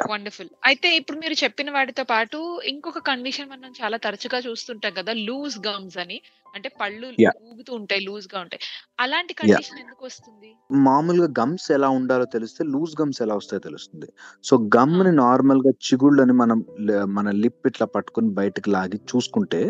వండర్‌ఫుల్. 0.09 0.51
అయితే 0.65 0.89
ఇప్పుడు 0.99 1.19
మీరు 1.19 1.37
చెప్పిన 1.43 1.69
వాటితో 1.73 2.05
పాటు 2.07 2.39
ఇంకొక 2.73 3.01
కండిషన్ 3.09 3.51
మనం 3.51 3.71
చాలా 3.81 3.99
తరచుగా 4.05 4.41
చూస్తుంటాం 4.47 4.95
కదా! 4.99 5.15
లూజ్ 5.27 5.59
గమ్స్ 5.67 5.99
అని. 5.99 6.19
అంటే 6.55 6.69
పళ్ళు! 6.81 7.09
ఊగుతూ 7.47 7.73
ఉంటాయి. 7.81 8.03
లూజ్‌గా 8.07 8.39
ఉంటాయి. 8.45 8.63
అలాంటి! 8.99 9.33
కండిషన్ 9.41 9.81
ఎందుకొస్తుంది? 9.85 10.51
మామూలుగా 10.81 11.29
గమ్స్ 11.39 11.67
ఎలా 11.75 11.89
ఉండాలో 11.99 12.27
తెలిస్తే 12.33 12.63
లూజ్ 12.71 12.95
గమ్స్ 12.99 13.21
ఎలా 13.25 13.35
వస్తాయో 13.39 13.63
తెలుస్తుంది. 13.67 14.09
సో, 14.45 14.55
ఆ! 14.89 14.99
గమ్‌ని 14.99 15.13
నార్మల్‌గా 15.21 15.73
చిగుళ్ళని 15.87 16.35
మనం 16.41 16.59
ల 16.87 17.05
మన 17.17 17.29
లిప్ 17.43 17.69
ఇట్లా 17.71 17.87
పట్టుకొని 17.95 18.31
బయటకి 18.39 18.71
లాగి 18.75 18.99
చూసుకుంటే 19.11 19.61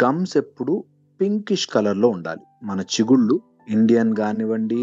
గమ్స్ 0.00 0.34
ఎప్పుడు 0.42 0.74
పింకిష్ 1.20 1.68
కలర్‌లో 1.74 2.08
ఉండాలి. 2.16 2.42
మన 2.64 2.80
చిగుళ్ళు 2.94 3.36
ఇండియన్ 3.70 4.12
కానివ్వండి 4.16 4.82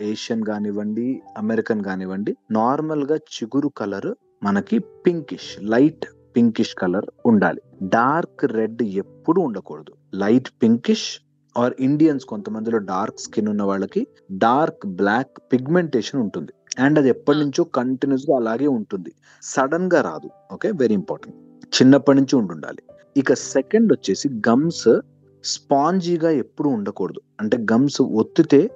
ఏషియన్ 0.00 0.42
కానివ్వండి 0.42 1.22
అమెరికన్ 1.38 1.84
కానివ్వండి 1.84 2.36
నార్మల్గా 2.50 3.16
చిగురు 3.16 3.68
కలర్ 3.68 4.14
మనకి 4.42 4.78
పింకిష్ 4.78 5.62
లైట్ 5.62 6.06
పింకిష్ 6.36 6.74
కలర్ 6.74 7.04
ఉండాలి. 7.26 7.62
డార్క్ 7.82 8.44
రెడ్ 8.44 8.82
ఎప్పుడు 8.82 9.40
ఉండకూడదు. 9.40 9.92
లైట్ 10.14 10.48
పింకిష్ 10.62 11.22
ఆర్ 11.56 11.74
ఇండియన్స్ 11.80 12.24
కొంతమందిలో 12.24 12.78
డార్క్ 12.78 13.20
స్కిన్ 13.20 13.48
ఉన్న 13.48 13.62
వాళ్ళకి 13.62 14.06
డార్క్ 14.32 14.86
బ్లాక్ 14.86 15.38
పిగ్మెంటేషన్ 15.52 16.20
ఉంటుంది. 16.20 16.52
అండ్ 16.78 16.98
అది 16.98 17.08
ఎప్పటి 17.08 17.38
నుంచో 17.38 17.64
కంటిన్యూస్గా 17.64 18.36
అలాగే 18.36 18.66
ఉంటుంది. 18.66 19.12
సడన్గా 19.42 20.00
రాదు. 20.00 20.30
ఓకే? 20.52 20.70
Very 20.70 20.94
important. 20.94 21.36
చిన్నప్పటి 21.82 22.18
నుంచి 22.18 22.36
ఉండాలి 22.36 22.82
ఇక 23.16 23.32
సెకండ్ 23.34 23.92
వచ్చేసి 23.92 24.28
గమ్స్ 24.28 25.00
స్పాంజీగా 25.44 26.30
ఎప్పుడు 26.30 26.68
ఉండకూడదు. 26.68 27.20
అంటే 27.40 27.56
గమ్స్ 27.72 28.02
ఒత్తితే 28.02 28.70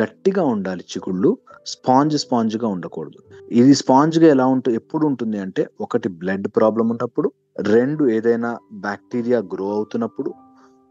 గట్టిగా 0.00 0.42
ఉండాలి 0.44 0.84
చిగుళ్ళు 0.92 1.38
స్పాంజ్ 1.66 2.16
స్పాంజ్గా 2.16 2.68
ఉండకూడదు. 2.68 3.18
ఇది 3.50 3.74
స్పాంజ్గా 3.74 4.28
ఎలా 4.28 4.46
ఉంటుంది 4.46 4.76
ఎప్పుడు 4.76 5.06
ఉంటుంది 5.06 5.38
అంటే 5.38 5.70
ఒకటి 5.80 6.08
బ్లడ్ 6.08 6.48
ప్రాబ్లం 6.56 6.88
ఉన్నప్పుడు 6.88 7.32
రెండు 7.60 8.04
ఏదైనా 8.08 8.58
బ్యాక్టీరియా 8.72 9.38
గ్రో 9.38 9.72
అవుతున్నప్పుడు 9.72 10.34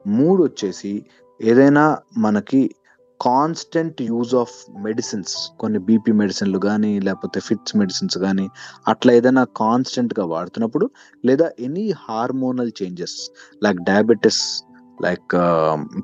మూడు 0.08 0.43
వచ్చేసి 0.43 1.04
ఏదైనా 1.41 1.97
మనకి 2.17 2.75
కాన్స్టెంట్ 3.19 4.02
యూజ్ 4.02 4.36
ఆఫ్ 4.36 4.54
మెడిసిన్స్ 4.78 5.52
కొన్ని 5.60 5.80
బీపీ 5.80 6.12
మెడిసిన్లు 6.12 6.58
కానీ 6.58 6.99
లేకపోతే 6.99 7.39
ఫిట్స్ 7.39 7.75
మెడిసిన్స్ 7.75 8.17
కానీ 8.17 8.49
అట్లా 8.88 9.13
ఏదైనా 9.13 9.43
కాన్స్టెంట్గా 9.43 10.25
వాడుతున్నప్పుడు 10.25 10.89
లేదా 11.25 11.52
any 11.60 11.91
hormonal 11.91 12.71
changes 12.84 13.32
like 13.63 13.82
diabetes 13.82 14.63
like 15.02 15.36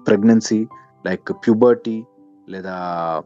pregnancy 0.06 0.68
like 1.06 1.32
puberty 1.46 2.06
లేదా 2.50 3.24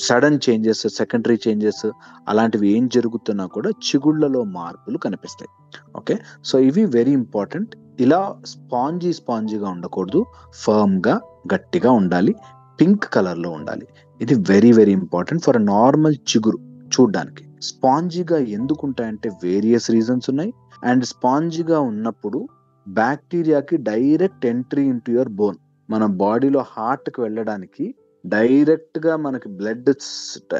సడన్ 0.00 0.38
చేంజెస్ 0.50 0.88
సెకండరీ 0.88 1.38
చేంజెస్ 1.48 1.90
అలాంటివి 2.28 2.68
ఏం 2.68 2.88
జరుగుతున్నా 2.88 3.46
కూడా 3.46 3.70
చిగుళ్ళలో 3.70 4.44
మార్పులు 4.44 4.98
కనిపిస్తాయి. 4.98 5.80
ఓకే? 5.96 6.18
సో 6.44 6.58
ఇవి 6.58 6.86
వెరీ 6.86 7.12
ఇంపార్టెంట్. 7.12 7.76
ఇలా 8.00 8.36
స్పాంజీ 8.46 9.12
స్పాంజీగా 9.12 9.68
ఉండకూడదు. 9.68 10.24
ఫర్మ్గా 10.54 11.20
గట్టిగా 11.54 11.90
ఉండాలి. 11.90 12.34
పింక్ 12.80 13.04
కలర్లో 13.04 13.50
ఉండాలి. 13.50 13.86
ఇది 14.20 14.34
very 14.34 14.72
very 14.72 14.92
important 14.92 15.44
for 15.44 15.66
normal 15.66 16.14
చిగురు 16.14 16.58
చూడడానికి. 16.86 17.44
స్పాంజీగా 17.62 18.38
ఎందుకు 18.38 18.86
ఉంటాయంటే 18.86 19.30
వేరియస్ 19.44 19.90
రీజన్స్ 19.90 20.30
ఉన్నాయి. 20.30 20.54
అండ్ 20.84 21.04
స్పాంజీగా 21.04 21.80
ఉన్నప్పుడు 21.80 22.48
బ్యాక్టీరియాకి 22.88 23.76
direct 23.76 24.46
entry 24.46 24.82
into 24.82 25.12
your 25.12 25.28
bone. 25.28 25.56
మన 25.90 26.06
బాడీలో 26.06 26.64
హార్ట్కి 26.76 27.20
వెళ్ళడానికి 27.20 27.94
డైరెక్ట్గా 28.24 29.16
మనకి 29.16 29.48
బ్లడ్ 29.48 29.90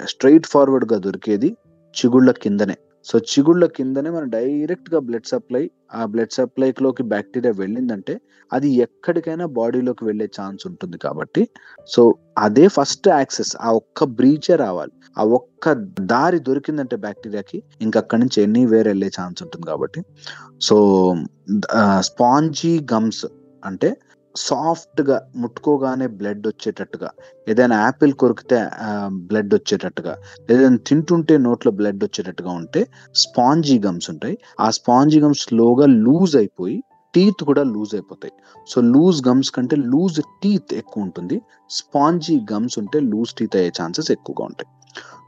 స్ట్రైట్ 0.05 0.46
ఫార్వర్డ్గా 0.46 0.99
దొరికేది 0.99 1.57
చిగుళ్ళ 2.03 2.31
కిందనే. 2.31 2.77
సో 3.05 3.18
చిగుళ్ళ 3.18 3.66
కిందనే 3.66 4.11
మనం 4.11 4.29
డైరెక్ట్గా 4.29 4.99
బ్లడ్ 4.99 5.27
సప్లై 5.27 5.70
ఆ 5.94 6.05
బ్లడ్ 6.05 6.33
సప్లైలోకి 6.33 7.03
బ్యాక్టీరియా 7.03 7.53
వెళ్ళిందంటే 7.59 8.20
అది 8.53 8.75
ఎక్కడికైనా 8.75 9.46
బాడీలోకి 9.46 10.05
వెళ్ళే 10.05 10.31
ఛాన్స్ 10.40 10.66
ఉంటుంది 10.66 10.99
కాబట్టి. 10.99 11.49
సో 11.88 12.14
అదే 12.38 12.68
ఫస్ట్ 12.68 13.09
యాక్సెస్ 13.09 13.57
ఆ 13.61 13.73
ఒక్క 13.73 14.05
బ్రీచే 14.05 14.57
రావాలి. 14.57 14.92
ఆ 15.18 15.25
ఒక్క 15.25 15.73
దారి 16.01 16.38
దొరికిందంటే 16.38 16.96
బ్యాక్టీరియాకి 16.96 17.62
ఇంకక్కడి 17.81 18.20
నుంచి 18.20 18.42
ఎన్ని 18.42 18.66
వేరే 18.66 18.90
వెళ్ళే 18.90 19.11
ఛాన్స్ 19.20 19.42
ఉంటుంది 19.42 19.66
కాబట్టి. 19.66 20.03
సో 20.61 20.77
స్పాంజీ 22.01 22.81
గమ్స్ 22.94 23.27
అంటే 23.64 23.96
సాఫ్ట్గా 24.35 25.16
ముట్టుకోగానే 25.37 26.07
బ్లడ్ 26.07 26.47
వచ్చేటట్టుగా 26.47 27.11
ఏదైనా 27.49 27.81
యాపిల్ 27.81 28.12
కొరికితే 28.12 28.59
బ్లడ్ 29.11 29.55
వచ్చేటట్టుగా 29.55 30.16
ఏదైనా 30.51 30.77
తింటుంటే 30.77 31.38
నోట్లో 31.38 31.73
బ్లడ్ 31.73 32.05
వచ్చేటట్టుగా 32.05 32.51
ఉంటే 32.51 32.87
స్పాంజీ 33.14 33.79
గమ్స్ 33.79 34.11
ఉంటాయి. 34.11 34.38
ఆ 34.61 34.71
స్పాంజీ 34.71 35.21
గమ్స్ 35.21 35.40
స్లోగా 35.40 35.87
లూజ్ 35.87 36.37
అయిపోయి 36.37 36.83
టీత్ 37.14 37.45
కూడా 37.45 37.62
లూజ్ 37.62 37.95
అయిపోతాయి. 37.95 38.33
సో 38.69 38.81
లూజ్ 38.81 39.29
గమ్స్ 39.29 39.51
కంటే 39.51 39.77
లూజ్ 39.77 40.21
టీత్ 40.43 40.75
ఎక్కువ 40.75 41.03
ఉంటుంది. 41.03 41.43
స్పాంజీ 41.71 42.40
గమ్స్ 42.53 42.79
ఉంటే 42.79 43.01
లూజ్ 43.01 43.33
టీత్ 43.35 43.57
అయ్యే 43.57 43.73
ఛాన్సెస్ 43.81 44.11
ఎక్కువగా 44.11 44.45
ఉంటాయి. 44.45 44.71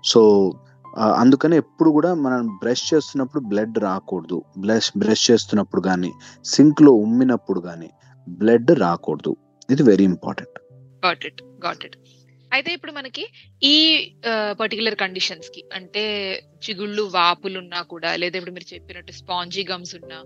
సో 0.05 0.53
అందుకని 0.97 1.57
ఎప్పుడు 1.57 1.91
కూడా 1.91 2.15
మనం 2.15 2.47
బ్రష్ 2.47 2.95
చేస్తున్నప్పుడు 2.95 3.43
బ్లడ్ 3.43 3.79
రాకూడదు. 3.79 4.43
బ్రష్ 4.59 4.93
బ్రష్ 4.99 5.31
చేస్తున్నప్పుడు 5.31 5.83
కానీ 5.83 6.13
సింక్లో 6.45 6.93
ఉమ్మినప్పుడు 6.93 7.61
కానీ 7.61 7.91
బ్లడ్ 8.27 8.71
రాకూడదు. 8.71 9.37
ఇది 9.71 9.83
very 9.83 10.05
important 10.05 10.59
got 11.07 11.27
it 11.27 11.43
got 11.67 11.85
it 11.85 11.97
అయితే 12.53 12.73
ఇప్పుడు 12.73 12.93
మనకి 12.93 13.23
ఈ 13.63 13.77
పర్టికులర్ 14.59 14.95
కండిషన్స్కి 14.95 15.65
అంటే 15.75 16.03
చిగుళ్ళు 16.65 17.03
వాపులు 17.03 17.59
ఉన్నా 17.59 17.83
కూడా 17.83 18.17
లేదా 18.17 18.37
ఇప్పుడు 18.39 18.53
మీరు 18.53 18.75
చెప్పినట్టు 18.75 19.13
స్పాంజీ 19.13 19.65
గమ్స్ 19.65 19.95
ఉన్నా 19.95 20.19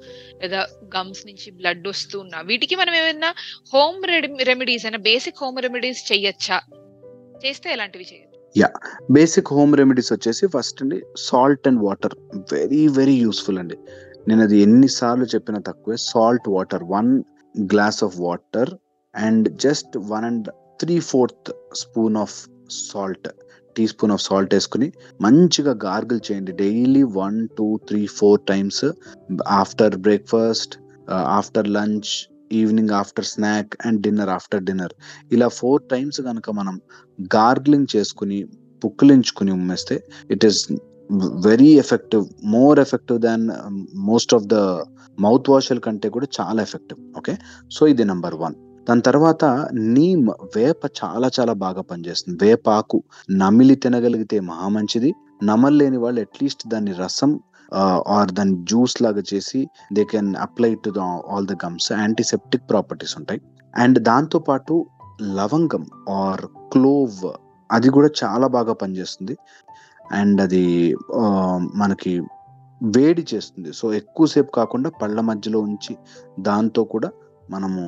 లేదా 0.43 0.67
గమ్స్ 0.97 1.27
నుంచి 1.27 1.51
బ్లడ్ 1.51 1.89
వస్తూ 1.89 2.21
ఉన్నా 2.21 2.41
వీటికి 2.41 2.77
మనం 2.77 2.95
ఏమైనా 2.95 3.35
హోమ్ 3.75 4.05
రెమెడీస్ 4.51 4.87
అయినా 4.87 4.99
బేసిక్ 4.99 5.37
హోమ్ 5.43 5.59
రెమెడీస్ 5.59 6.13
చెయ్యొచ్చా? 6.13 6.59
చేస్తే 7.45 7.73
ఎలాంటివి 7.73 8.05
చేయొచ్చు 8.05 8.61
యా 8.61 8.69
బేసిక్ 9.11 9.49
హోమ్ 9.49 9.77
రెమెడీస్ 9.77 10.13
వచ్చేసి 10.13 10.47
ఫస్ట్ 10.47 10.83
అండి 10.83 11.03
salt 11.17 11.69
and 11.69 11.83
water 11.83 12.15
very 12.53 12.89
very 12.89 13.15
useful 13.15 13.59
అండి. 13.59 13.77
నేను 14.29 14.43
అది 14.43 14.59
ఎన్నిసార్లు 14.59 15.25
చెప్పినా 15.25 15.59
తక్కువే. 15.59 15.97
Salt 15.97 16.49
water 16.49 16.85
one 16.85 17.23
glass 17.73 18.05
of 18.05 18.17
water 18.19 18.71
and 19.15 19.57
just 19.57 19.97
one 19.97 20.25
and 20.25 20.49
three 20.79 21.01
fourth 21.01 21.51
spoon 21.75 22.17
of 22.17 22.37
salt 22.71 23.29
teaspoon 23.87 24.13
of 24.13 24.23
salt 24.23 24.55
వేసుకుని 24.55 24.93
మంచిగా 25.21 25.73
గార్గిల్ 25.85 26.21
చేయండి. 26.33 26.53
Daily 26.53 27.03
one 27.03 27.49
two 27.59 27.81
three 27.89 28.07
four 28.07 28.41
times 28.41 28.85
after 29.61 29.97
breakfast 29.97 30.75
after 31.11 31.69
lunch 31.69 32.11
evening 32.53 32.91
after 32.91 33.25
snack 33.25 33.77
and 33.87 34.01
dinner 34.01 34.31
after 34.31 34.63
dinner 34.63 34.95
ఇలా 35.33 35.49
four 35.49 35.83
times 35.83 36.21
కనుక 36.21 36.51
మనం 36.51 36.81
gargling 37.19 37.87
చేసుకుని 37.97 38.39
పుక్కిలించుకుని 38.85 39.53
ఉమ్మేస్తే 39.53 40.05
it 40.31 40.45
is 40.45 40.73
very 41.45 41.71
effective 41.79 42.25
more 42.45 42.81
effective 42.81 43.19
than 43.21 43.51
most 43.95 44.35
of 44.35 44.47
the 44.47 44.55
mouth 45.21 45.51
వాష్ల 45.51 45.79
కంటే 45.79 46.09
కూడా 46.09 46.27
చాలా 46.41 46.63
effective 46.63 47.01
okay 47.17 47.39
so 47.71 47.87
ఇది 47.87 48.05
number 48.05 48.35
one 48.35 48.55
దాని 48.89 49.01
తర్వాత 49.01 49.45
నీమ్ 49.73 50.29
వేప 50.57 50.81
చాలా 51.05 51.31
చాలా 51.41 51.53
బాగా 51.53 51.83
పనిచేస్తుంది. 51.83 52.45
వేపాకు 52.45 53.03
నమిలి 53.31 53.75
తినగలిగితే 53.75 54.41
మహా 54.41 54.69
మంచిది. 54.69 55.15
నమల్లేని 55.43 55.97
వాళ్ళు 55.97 56.21
అట్లీస్ట్ 56.21 56.69
దాని 56.69 56.93
రసం 56.93 57.41
ఆర్ 58.07 58.33
దాని 58.33 58.55
జ్యూస్ 58.65 59.03
లాగా 59.03 59.23
చేసి 59.35 59.69
they 59.93 60.05
can 60.05 60.35
apply 60.37 60.75
to 60.75 60.91
the 60.91 60.99
all 60.99 61.47
the 61.47 61.53
gums 61.53 61.93
antiseptic 61.93 62.69
properties 62.71 63.19
ఉంటాయి. 63.19 63.41
అండ్ 63.77 63.99
దాంతో 63.99 64.39
పాటు 64.39 64.87
లవంగం 65.23 65.87
ఆర్ 66.09 66.47
క్లోవ్ 66.73 67.35
అది 67.73 67.89
కూడా 67.91 68.09
చాలా 68.25 68.47
బాగా 68.47 68.73
పనిచేస్తుంది. 68.73 69.37
అండ్ 70.13 70.41
అది 70.41 70.65
మనకి 71.75 72.13
వేడి 72.81 73.27
చేస్తుంది. 73.35 73.71
సో 73.73 73.87
ఎక్కువసేపు 73.93 74.51
కాకుండా 74.51 74.91
పళ్ళ 75.03 75.21
మధ్యలో 75.21 75.61
ఉంచి 75.61 75.97
దాంతో 76.41 76.85
కూడా 76.85 77.11
మనము 77.51 77.83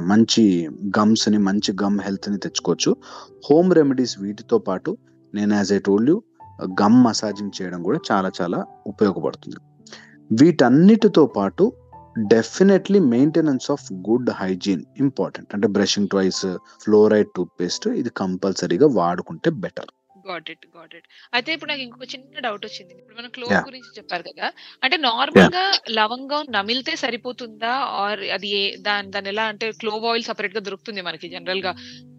మంచి 0.00 0.44
గమ్స్ని 0.98 1.38
మంచి 1.38 1.72
గమ్ 1.82 1.98
హెల్త్ని 2.00 2.38
తెచ్చుకోవచ్చు. 2.38 2.96
హోమ్ 3.48 3.74
రెమెడీస్ 3.74 4.14
వీటితో 4.18 4.58
పాటు 4.58 4.98
నేను 5.34 5.54
as 5.54 5.72
I 5.72 5.78
told 5.78 6.10
you 6.10 6.22
gum 6.82 7.04
massaging 7.04 7.52
చేయడం 7.58 7.82
కూడా 7.82 7.98
చాలా 8.10 8.30
చాలా 8.40 8.58
ఉపయోగపడుతుంది. 8.86 9.56
వీటన్నిటితో 10.30 11.26
పాటు 11.26 11.72
definitely 12.18 12.98
maintenance 12.98 13.70
of 13.70 13.86
good 14.08 14.30
hygiene 14.30 14.84
important. 14.98 15.50
అంటే 15.54 15.68
brushing 15.68 16.08
twice 16.08 16.46
fluoride 16.84 17.28
tooth 17.36 17.54
paste 17.60 17.88
ఇది 17.88 18.10
కంపల్సరీగా 18.22 18.86
వాడుకుంటే 18.98 19.50
better. 19.50 19.90
Got 20.28 20.50
it 20.50 20.66
got 20.76 20.94
it. 20.94 21.06
అయితే 21.34 21.50
ఇప్పుడు 21.52 21.70
నాకు 21.70 21.82
ఇంకొక 21.82 22.06
చిన్న 22.14 22.40
డౌట్ 22.40 22.64
వచ్చింది. 22.66 22.92
ఇప్పుడు 22.94 23.16
మనం 23.18 23.30
క్లోవ్ 23.30 23.54
గురించి 23.64 23.90
చెప్పారు 23.98 24.22
కదా 24.22 24.48
అంటే 24.84 24.96
నార్మల్గా 24.96 25.64
లవంగం 25.90 26.44
నమిలితే 26.50 26.96
సరిపోతుందా? 26.96 27.74
ఆర్ 28.02 28.22
అది 28.36 28.50
దాని 28.80 29.10
దాని 29.10 29.28
ఎలా 29.28 29.42
అంటే 29.42 29.72
క్లోవ్ 29.72 30.04
ఆయిల్ 30.04 30.24
సపరేట్గా 30.24 30.60
దొరుకుతుంది 30.60 31.02
మనకి 31.02 31.28
జనరల్గా 31.28 31.72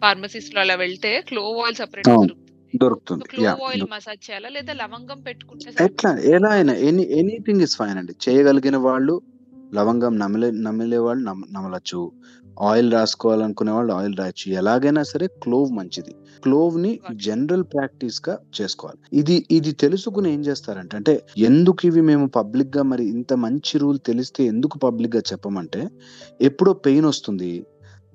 ఫార్మసీస్లో 0.04 0.60
అలా 0.60 0.74
వెళ్తే 0.74 1.20
క్లోవ్ 1.20 1.58
ఆయిల్ 1.64 1.76
సపరేట్గా 1.76 2.14
దొరుకుతుంది. 2.14 2.48
దొరుకుతుంది. 2.74 3.24
క్లోవ్ 3.24 3.62
ఆయిల్ 3.62 3.86
మసాజ్ 3.94 4.30
చేయాలా? 4.30 4.48
లేదా 4.48 4.72
లవంగం 4.72 5.18
పెట్టుకుంటే 5.20 5.84
ఎట్లా? 5.84 6.10
ఎలా 6.36 6.50
అయినా 6.50 6.74
ఎనీ 6.88 7.04
ఎనీథింగ్ 7.20 7.62
ఇస్ 7.62 7.76
ఫైన్ 7.76 7.98
అండి. 7.98 8.14
చేయగలిగిన 8.26 8.76
వాళ్ళు 8.88 9.14
లవంగం 9.74 10.14
నమిలే 10.18 10.48
నమిలే 10.66 10.98
వాళ్ళు 10.98 11.22
నమలచ్చు. 11.56 12.00
ఆయిల్ 12.60 12.92
రాసుకోవాలనుకునే 12.92 13.72
వాళ్ళు 13.72 13.92
ఆయిల్ 13.92 14.16
రాయొచ్చు. 14.16 14.52
ఎలాగైనా 14.52 15.02
సరే 15.02 15.26
క్లోవ్ 15.26 15.72
మంచిది. 15.72 16.14
క్లోవ్ని 16.42 17.00
జనరల్ 17.14 17.62
ప్రాక్టీస్గా 17.62 18.38
చేసుకోవాలి. 18.60 18.98
ఇది 19.12 19.46
ఇది 19.50 19.72
తెలుసుకుని 19.72 20.32
ఏం 20.32 20.40
చేస్తారంటే 20.40 20.96
అంటే 20.96 21.24
ఎందుకు 21.38 21.86
ఇవి 21.86 22.00
మేము 22.00 22.26
పబ్లిక్గా 22.26 22.82
మరి 22.82 23.04
ఇంత 23.04 23.32
మంచి 23.32 23.78
రూల్ 23.78 23.98
తెలిస్తే 24.06 24.44
ఎందుకు 24.44 24.78
పబ్లిక్గా 24.78 25.22
చెప్పమంటే 25.32 25.90
ఎప్పుడో 26.40 26.72
పెయిన్ 26.72 27.06
వస్తుంది. 27.06 27.66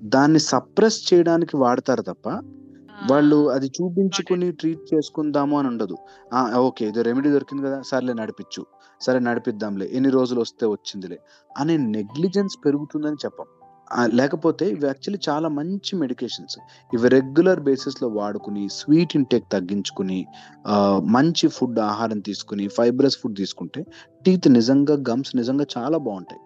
దాన్ని 0.02 0.38
సప్రెస్ 0.38 1.14
చేయడానికి 1.14 1.56
వాడతారు 1.56 2.02
తప్ప 2.02 2.28
వాళ్ళు 3.10 3.50
అది 3.50 3.66
చూపించుకుని 3.66 4.52
ట్రీట్ 4.52 4.94
చేసుకుందాము 4.94 5.58
అని 5.58 5.68
ఉండదు. 5.68 5.96
ఆ 6.32 6.58
ఓకే 6.58 6.86
ఇది 6.86 7.02
రెమెడీ 7.02 7.30
దొరికింది 7.30 7.62
కదా 7.62 7.82
సర్లే 7.82 8.12
నడిపించు 8.12 8.66
సరే 9.02 9.18
నడిపిద్దాంలే. 9.18 9.86
ఎన్ని 9.86 10.10
రోజులు 10.10 10.40
వస్తే 10.40 10.66
వచ్చిందిలే. 10.66 11.18
అనే 11.58 11.76
నెగ్లిజెన్స్ 11.76 12.56
పెరుగుతుందని 12.66 13.16
చెప్పం. 13.24 13.46
లేకపోతే 14.20 14.64
ఇవి 14.68 14.86
యాక్చువల్లీ 14.86 15.20
చాలా 15.28 15.48
మంచి 15.58 15.92
మెడికేషన్స్ 15.96 16.58
ఇవి 16.92 17.08
రెగ్యులర్ 17.16 17.60
బేసిస్లో 17.60 18.08
వాడుకుని 18.08 18.64
స్వీట్ 18.78 19.16
ఇంటేక్ 19.16 19.46
తగ్గించుకుని 19.52 20.18
మంచి 21.16 21.48
ఫుడ్ 21.48 21.80
ఆహారం 21.90 22.20
తీసుకుని 22.20 22.66
ఫైబ్రస్ 22.68 23.20
ఫుడ్ 23.22 23.36
తీసుకుంటే 23.36 23.82
టీత్ 24.26 24.48
నిజంగా 24.58 24.96
గమ్స్ 25.10 25.32
నిజంగా 25.36 25.66
చాలా 25.78 25.98
బాగుంటాయి. 25.98 26.42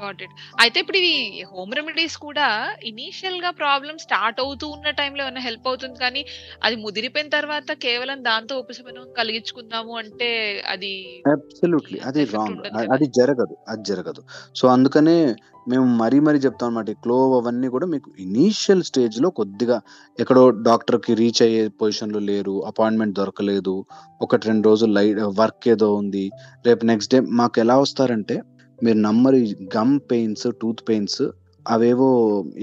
గాట్ 0.00 0.22
ఇట్ 0.24 0.32
అయితే 0.62 0.80
ఇప్పుడు 0.82 0.98
ఇవి 0.98 1.44
హోమ్ 1.52 1.70
రెమెడీస్ 1.78 2.16
కూడా 2.24 2.46
ఇనీషియల్గా 2.90 3.50
ప్రాబ్లమ్ 3.60 3.98
స్టార్ట్ 4.04 4.40
అవుతూ 4.44 4.66
ఉన్న 4.68 4.90
టైంలో 4.90 5.22
ఏమైనా 5.24 5.42
హెల్ప్ 5.46 5.68
అవుతుంది? 5.68 5.96
కానీ 5.98 6.22
అది 6.62 6.76
ముదిరిపోయిన 6.76 7.28
తర్వాత 7.28 7.78
కేవలం 7.84 8.18
దాంతో 8.24 8.56
ఉపశమనం 8.62 9.06
కలిగించుకుందాము 9.20 9.94
అంటే 10.02 10.30
అది 10.74 10.92
అబ్సల్యూట్లీ 11.26 12.00
అది 12.00 12.24
రాంగ్. 12.36 12.60
అది 12.96 13.08
జరగదు. 13.20 13.56
అది 13.68 13.84
జరగదు. 13.92 14.22
సో 14.54 14.66
అందుకనే 14.68 15.18
మేము 15.66 15.86
మరీ 15.96 16.18
మరీ 16.20 16.38
చెప్తాం 16.38 16.68
అనమాట 16.68 16.90
క్లోవ్ 17.02 17.32
అవన్నీ 17.36 17.68
కూడా 17.68 17.86
మీకు 17.86 18.08
ఇనీషియల్ 18.18 18.82
స్టేజ్లో 18.82 19.28
కొద్దిగా 19.30 19.76
ఎక్కడో 20.18 20.42
డాక్టర్కి 20.62 21.14
రీచ్ 21.14 21.40
అయ్యే 21.42 21.62
పొజిషన్లో 21.80 22.20
లేరు 22.28 22.54
అపాయింట్మెంట్ 22.66 23.16
దొరకలేదు 23.16 23.74
ఒకటి 24.20 24.48
రెండు 24.48 24.68
రోజులు 24.68 24.92
లైట్ 24.92 25.20
వర్క్ 25.38 25.66
ఏదో 25.68 25.88
ఉంది. 25.94 26.24
రేపు 26.64 26.84
నెక్స్ట్ 26.84 27.12
డే 27.12 27.20
మాకు 27.40 27.60
ఎలా 27.60 27.76
వస్తారంటే 27.78 28.36
మీరు 28.78 28.98
నమ్మరు 29.00 29.40
గమ్ 29.76 29.96
పెయిన్స్ 30.10 30.46
టూత్ 30.60 30.82
పెయిన్స్ 30.88 31.20
అవేవో 31.66 32.08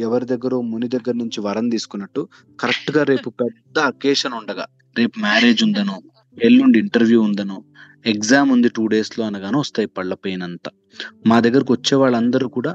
ఎవరి 0.04 0.26
దగ్గర 0.26 0.56
ముని 0.68 0.88
దగ్గర 0.88 1.16
నుంచి 1.16 1.40
వరం 1.42 1.66
తీసుకున్నట్టు 1.70 2.22
కరెక్ట్గా 2.60 3.04
రేపు 3.04 3.30
పెద్ద 3.42 3.78
అకేషన్ 3.92 4.36
ఉండగా 4.38 4.66
రేపు 4.96 5.16
మ్యారేజ్ 5.20 5.64
ఉందనో 5.64 5.96
ఎల్లుండి 6.38 6.78
ఇంటర్వ్యూ 6.80 7.20
ఉందనో 7.22 7.58
ఎగ్జామ్ 8.06 8.50
ఉంది 8.52 8.70
టూ 8.70 8.88
డేస్లో 8.88 9.26
అనగానే 9.26 9.58
వస్తాయి 9.58 9.88
పళ్ళ 9.88 10.14
పెయిన్ 10.14 10.44
అంతా. 10.44 10.72
మా 11.28 11.40
దగ్గరకు 11.40 11.72
వచ్చే 11.74 11.96
వాళ్ళందరూ 11.96 12.48
కూడా 12.48 12.74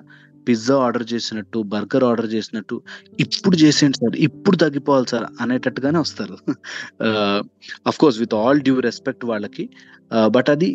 పిజ్జా 0.49 0.77
ఆర్డర్ 0.77 1.05
చేసినట్టు 1.13 1.59
బర్గర్ 1.59 2.05
ఆర్డర్ 2.05 2.29
చేసినట్టు 2.35 2.77
ఇప్పుడు 3.21 3.57
చేసేయండి 3.57 3.99
సార్ 3.99 4.17
ఇప్పుడు 4.17 4.57
తగ్గిపోవాలి 4.57 5.09
సార్ 5.11 5.27
అనేటట్టుగానే 5.41 5.99
వస్తారు. 5.99 6.37
Of 7.87 7.99
course 7.99 8.19
with 8.19 8.35
all 8.35 8.61
due 8.61 8.77
respect 8.81 9.25
వాళ్ళకి 9.25 9.71
బట్ 10.37 10.51
అది 10.51 10.71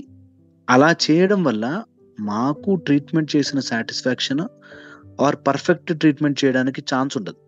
అలా 0.69 0.95
చేయడం 1.05 1.43
వల్ల 1.43 1.83
మాకు 2.19 2.75
ట్రీట్మెంట్ 2.75 3.35
చేసిన 3.35 3.59
సాటిస్ఫాక్షన్ 3.59 4.43
ఆర్ 5.21 5.35
పర్ఫెక్ట్ 5.47 5.91
ట్రీట్మెంట్ 5.99 6.45
చేయడానికి 6.45 6.81
ఛాన్స్ 6.93 7.17
ఉండదు. 7.17 7.39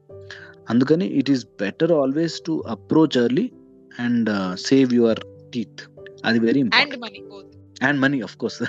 అందుకని 0.70 1.06
it 1.20 1.30
is 1.32 1.46
better 1.62 1.92
always 1.92 2.38
to 2.46 2.54
approach 2.70 3.18
early 3.24 3.52
and 4.00 4.30
save 4.60 4.94
your 4.94 5.22
teeth 5.54 5.84
అది 6.30 6.40
very 6.48 6.62
and 6.82 6.98
money 7.06 7.22
both 7.32 7.54
and 7.88 8.00
money 8.06 8.20
of 8.28 8.36
course 8.44 8.60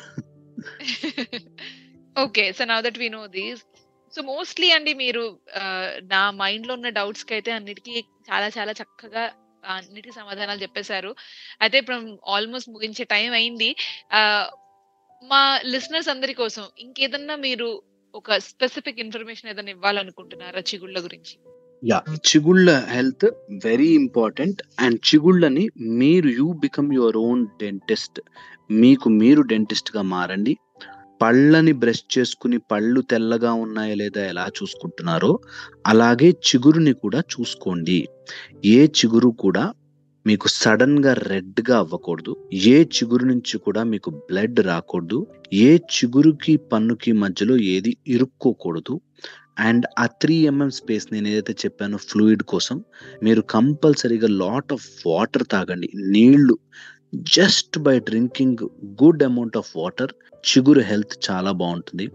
okay 2.17 2.45
so 2.59 2.65
now 2.73 2.79
that 2.87 3.01
we 3.03 3.09
know 3.17 3.23
these 3.39 3.63
so 4.15 4.23
mostly 4.23 4.69
అండి 4.77 4.93
మీరు 5.05 5.25
నా 6.15 6.21
మైండ్లో 6.43 6.73
ఉన్న 6.75 6.89
డౌట్స్కి 6.99 7.35
అయితే 7.35 7.51
అన్నిటికీ 7.59 7.95
చాలా 8.29 8.49
చాలా 8.59 8.73
చక్కగా 8.81 9.25
అన్నిటికీ 9.75 10.13
సమాధానాలు 10.19 10.61
చెప్పేశారు. 10.63 11.11
అయితే 11.63 11.77
ఇప్పుడు 11.83 11.97
ఆల్మోస్ట్ 12.35 12.71
ముగించే 12.75 13.05
టైం 13.15 13.31
అయింది. 13.33 13.71
మా 15.23 15.43
లిసనర్స్ 15.73 16.11
అందరి 16.15 16.35
కోసం 16.43 16.65
ఇంకేదన్నా 16.85 17.37
మీరు 17.47 17.69
ఒక 18.15 18.37
స్పెసిఫిక్ 18.49 19.01
ఇన్ఫర్మేషన్ 19.05 19.51
ఏదైనా 19.53 19.73
ఇవ్వాలనుకుంటున్నారా 19.77 20.61
చిగుళ్ళ 20.71 20.99
గురించి? 21.07 21.35
యా 21.85 22.03
చిగుళ్ళ 22.15 22.83
హెల్త్ 22.89 23.27
వెరీ 23.65 23.87
ఇంపార్టెంట్ 23.87 24.63
అండ్ 24.81 25.01
చిగుళ్ళని 25.09 25.69
మీరు 25.81 26.29
you 26.29 26.53
become 26.53 26.93
your 26.93 27.17
own 27.17 27.47
dentist 27.47 28.21
మీకు 28.71 29.09
మీరు 29.09 29.43
డెంటిస్ట్గా 29.43 30.03
మారండి. 30.03 30.57
పళ్ళని 31.23 31.73
బ్రష్ 31.73 32.19
చేసుకుని 32.19 32.59
పళ్ళు 32.59 33.01
తెల్లగా 33.01 33.53
ఉన్నాయా 33.53 33.95
లేదా 33.95 34.25
ఎలా 34.25 34.47
చూసుకుంటున్నారో 34.63 35.39
అలాగే 35.87 36.31
చిగురుని 36.31 36.93
కూడా 36.93 37.19
చూసుకోండి. 37.19 38.09
ఏ 38.65 38.87
చిగురు 38.87 39.29
కూడా 39.29 39.73
మీకు 40.27 40.49
సడన్గా 40.49 41.13
రెడ్గా 41.13 41.79
అవ్వకూడదు. 41.79 42.37
ఏ 42.55 42.85
చిగురు 42.85 43.25
నుంచి 43.25 43.59
కూడా 43.59 43.83
మీకు 43.83 44.11
బ్లడ్ 44.11 44.61
రాకూడదు. 44.61 45.27
ఏ 45.53 45.77
చిగురుకి 45.77 46.57
పన్నుకి 46.57 47.13
మధ్యలో 47.13 47.57
ఏది 47.57 47.97
ఇరుక్కోకూడదు. 48.07 49.01
అండ్ 49.59 49.87
ఆ 49.99 50.07
త్రీ 50.07 50.35
ఎంఎం 50.35 50.71
స్పేస్ 50.71 51.07
నేను 51.13 51.29
ఏదైతే 51.29 51.53
చెప్పానో 51.53 51.99
ఫ్లూయిడ్ 51.99 52.43
కోసం 52.43 52.85
మీరు 53.23 53.41
కంపల్సరీగా 53.41 54.29
లాట్ 54.29 54.73
ఆఫ్ 54.73 54.87
వాటర్ 55.07 55.47
తాగండి. 55.53 55.89
నీళ్ళు 55.97 56.59
just 57.15 57.79
by 57.79 57.99
drinking 57.99 58.57
good 59.03 59.23
amount 59.23 59.57
of 59.57 59.73
water 59.77 60.13
చిగురు 60.33 60.81
హెల్త్ 60.81 61.31
చాలా 61.31 61.51
బాగుంటుంది. 61.53 62.11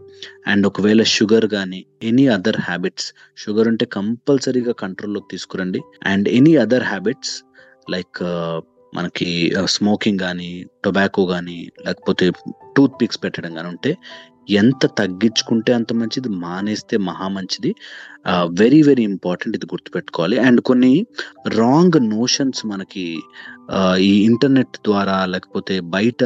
అండ్ 0.47 0.67
ఒకవేళ 0.67 1.03
షుగర్ 1.03 1.47
కానీ 1.47 1.85
ఎనీ 2.03 2.27
అదర్ 2.27 2.61
హ్యాబిట్స్ 2.61 3.13
షుగర్ 3.37 3.67
ఉంటే 3.67 3.85
కంపల్సరీగా 3.85 4.73
కంట్రోల్లోకి 4.73 5.27
తీసుకురండి. 5.31 5.81
And 6.03 6.29
any 6.29 6.55
other 6.55 6.83
habits 6.83 7.43
like 7.89 8.19
మనకి 8.95 9.53
స్మోకింగ్ 9.65 10.19
కానీ 10.19 10.65
టొబాకో 10.85 11.25
కానీ 11.25 11.71
లేకపోతే 11.85 12.31
టూత్ 12.77 13.01
పిక్స్ 13.01 13.23
పెట్టడం 13.23 13.53
కానీ 13.53 13.67
ఉంటే 13.67 13.97
ఎంత 14.47 14.85
తగ్గించుకుంటే 14.85 15.73
అంత 15.73 15.93
మంచిది 15.93 16.29
మానేస్తే 16.29 16.97
మహా 16.97 17.27
మంచిది. 17.27 17.75
వెరీ 18.49 18.81
వెరీ 18.81 19.03
ఇంపార్టెంట్ 19.03 19.57
ఇది 19.57 19.65
గుర్తుపెట్టుకోవాలి. 19.65 20.37
అండ్ 20.39 20.61
కొన్ని 20.61 21.05
రాంగ్ 21.47 22.09
నోషన్స్ 22.09 22.65
మనకి 22.65 23.21
ఈ 23.99 24.23
ఇంటర్నెట్ 24.25 24.77
ద్వారా 24.85 25.25
లేకపోతే 25.25 25.79
బయట 25.79 26.23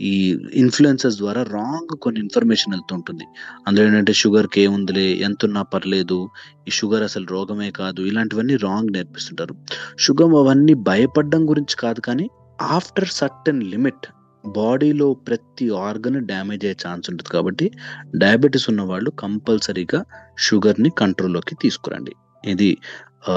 ఈ 0.00 0.40
ఇన్ఫ్లుయెన్సెస్ 0.54 1.16
ద్వారా 1.18 1.42
రాంగ్ 1.42 1.98
కొన్ని 2.02 2.20
ఇన్ఫర్మేషన్ 2.20 2.72
వెళ్తుంటుంది. 2.72 3.24
అందులో 3.66 3.86
ఏంటంటే 3.86 4.12
షుగర్కి 4.12 4.60
ఏముందిలే 4.60 5.12
ఎంత 5.12 5.44
ఉన్నా 5.44 5.62
పర్లేదు 5.62 6.28
ఈ 6.68 6.70
షుగర్ 6.70 7.02
అసలు 7.02 7.26
రోగమే 7.26 7.70
కాదు 7.70 8.02
ఇలాంటివన్నీ 8.02 8.56
రాంగ్ 8.56 8.92
నేర్పిస్తుంటారు. 8.92 9.54
షుగర్ 9.98 10.34
అవన్నీ 10.34 10.74
భయపడడం 10.74 11.50
గురించి 11.50 11.76
కాదు 11.76 12.00
కానీ 12.00 12.28
ఆఫ్టర్ 12.62 13.08
సర్టన్ 13.08 13.62
లిమిట్ 13.62 14.06
బాడీలో 14.44 15.14
ప్రతి 15.14 15.70
ఆర్గన్ 15.70 16.26
డ్యామేజ్ 16.26 16.64
అయ్యే 16.64 16.76
ఛాన్స్ 16.88 17.10
ఉంటుంది 17.10 17.30
కాబట్టి 17.30 17.70
డయాబెటీస్ 18.16 18.70
ఉన్న 18.70 18.82
వాళ్ళు 18.82 19.10
కంపల్సరీగా 19.10 20.04
షుగర్ని 20.38 20.90
కంట్రోల్లోకి 20.90 21.54
తీసుకురండి. 21.54 22.14
ఇది 22.44 22.78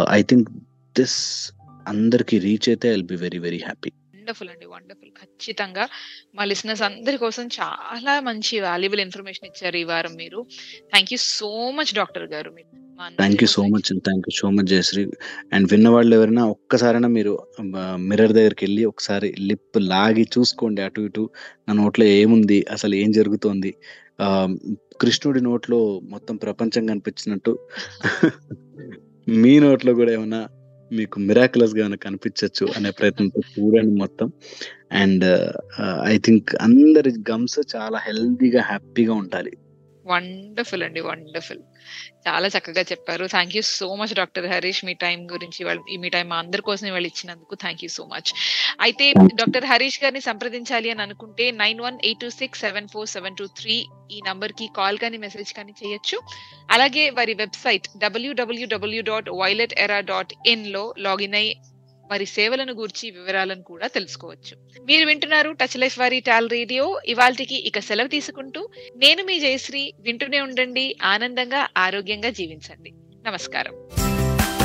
ఐ 0.10 0.22
థింక్ 0.22 0.50
దిస్ 0.96 1.52
అందరికి 1.88 2.40
రీచ్ 2.40 2.70
అయితే 2.70 2.94
I'll 2.94 3.04
be 3.04 3.16
very 3.16 3.40
very 3.40 3.58
happy. 3.58 3.92
Wonderful 4.16 4.50
అండి 4.50 4.66
వండర్ఫుల్. 4.66 5.12
ఖచ్చితంగా 5.22 5.90
మా 6.36 6.46
లిసనర్స్ 6.46 6.82
అందరి 6.82 7.18
కోసం 7.18 7.48
చాలా 7.48 8.20
మంచి 8.20 8.60
వాల్యుబుల్ 8.60 9.02
ఇన్ఫర్మేషన్ 9.02 9.46
ఇచ్చారు 9.46 9.78
ఈ 9.78 9.84
వారం 9.84 10.16
మీరు. 10.16 10.46
Thank 10.92 11.14
you 11.14 11.18
so 11.22 11.72
much 11.72 11.94
doctor 11.96 12.24
గారు. 12.24 12.52
మీరు 12.52 12.83
thank 13.18 13.44
you 13.44 13.48
so 13.48 13.62
much 13.64 13.92
and 13.92 14.04
thank 14.04 14.26
you 14.30 14.40
so 14.42 14.50
much 14.50 14.68
Jayashree 14.68 15.08
and 15.54 15.72
విన్న 15.72 15.90
వాళ్ళు 15.90 16.16
ఎవరైనా 16.16 16.46
ఒక్కసారైనా 16.46 17.08
మీరు 17.08 17.40
మిర్రర్ 17.96 18.34
దగ్గరికి 18.34 18.66
వెళ్ళి 18.66 18.86
ఒకసారి 18.86 19.36
లిప్ 19.40 19.78
లాగి 19.78 20.28
చూసుకోండి 20.38 20.82
అటు 20.82 21.02
ఇటు. 21.02 21.30
నా 21.68 21.74
నోట్లో 21.74 22.06
ఏముంది? 22.06 22.66
అసలు 22.72 22.96
ఏం 22.96 23.12
జరుగుతోంది? 23.12 23.74
ఆ, 24.22 24.56
కృష్ణుడి 25.02 25.42
నోట్లో 25.42 26.02
మొత్తం 26.04 26.36
ప్రపంచం 26.36 26.86
కనిపించినట్టు. 26.86 27.60
మీ 29.28 29.60
నోట్లో 29.60 29.94
కూడా 29.94 30.12
ఏమైనా 30.12 30.48
మీకు 30.92 31.20
మిరాకులస్గా 31.20 31.80
ఏమైనా 31.80 31.96
కనిపించవచ్చు 31.96 32.68
అనే 32.78 32.92
ప్రయత్నంతో 32.92 33.42
చూడండి 33.60 33.96
మొత్తం. 33.96 34.32
అండ్ 34.92 35.52
ఐ 36.06 36.18
థింక్ 36.18 36.56
అందరి 36.62 37.12
గమ్స్ 37.32 37.60
చాలా 37.76 37.98
హెల్దీగా 37.98 38.62
హ్యాపీగా 38.62 39.14
ఉండాలి. 39.14 39.52
వండర్ఫుల్ 40.12 40.84
అండి 40.86 41.02
వండర్ఫుల్. 41.08 41.62
చాలా 42.28 42.48
చక్కగా 42.56 42.84
చెప్పారు. 42.92 43.26
Thank 43.34 43.56
you 43.58 43.62
so 43.70 43.88
much 44.00 44.14
doctor 44.20 44.48
Harish 44.54 44.82
me 44.86 44.94
time 45.04 45.20
గురించి 45.34 45.62
వాళ్ళు 45.68 45.84
మీ 46.04 46.10
టైం 46.16 46.28
మా 46.34 46.38
అందరి 46.44 46.64
కోసం 46.70 46.92
వాళ్ళు 46.96 47.10
ఇచ్చినందుకు 47.12 47.56
థ్యాంక్ 47.64 47.84
యూ 47.84 47.90
సో 47.98 48.06
మచ్ 48.14 48.32
అయితే 48.86 49.08
డాక్టర్ 49.42 49.68
హరీష్ 49.72 50.00
గారిని 50.04 50.22
సంప్రదించాలి 50.30 50.92
అని 50.94 51.04
అనుకుంటే 51.08 51.52
nine 51.64 51.82
one 51.88 52.00
eight 52.04 52.20
two 52.20 52.30
six 52.40 52.64
seven 52.66 52.88
four 52.94 53.12
seven 53.16 53.38
two 53.42 53.48
three 53.62 53.78
ఈ 54.12 54.20
నంబర్కి 54.30 54.68
కాల్ 54.80 54.98
కానీ 54.98 55.18
మెసేజ్ 55.18 55.52
కానీ 55.60 55.74
చేయొచ్చు. 55.84 56.20
అలాగే 56.72 57.04
వారి 57.20 57.34
వెబ్సైట్ 57.34 57.88
డబ్ల్యూడబ్ల్యూడబ్ల్యూ 57.98 59.04
డాట్ 59.12 59.30
వైలెట్ 59.42 59.76
ఎరా 59.86 60.00
డాట్ 60.12 60.34
ఇన్లో 60.48 60.94
లాగిన్ 61.08 61.38
అయి 61.42 61.52
వారి 62.14 62.26
సేవలను 62.34 62.74
గూర్చి 62.80 63.06
వివరాలను 63.18 63.64
కూడా 63.72 63.88
తెలుసుకోవచ్చు 63.98 64.56
మీరు 64.90 65.06
వింటున్నారు 65.10 65.52
టచ్ 65.62 65.78
లైఫ్ 65.84 65.98
వారి 66.02 66.20
టాల్ 66.28 66.50
రేడియో 66.56 66.86
ఇవాల్టికి 67.14 67.58
ఇక 67.70 67.80
సెలవు 67.88 68.10
తీసుకుంటూ 68.14 68.62
నేను 68.98 69.22
మీ 69.30 69.36
జయశ్రీ 69.44 69.84
వింటూనే 70.08 70.42
ఉండండి 70.48 70.86
ఆనందంగా 71.14 71.62
ఆరోగ్యంగా 71.84 72.32
జీవించండి 72.40 72.92
నమస్కారం 73.26 73.76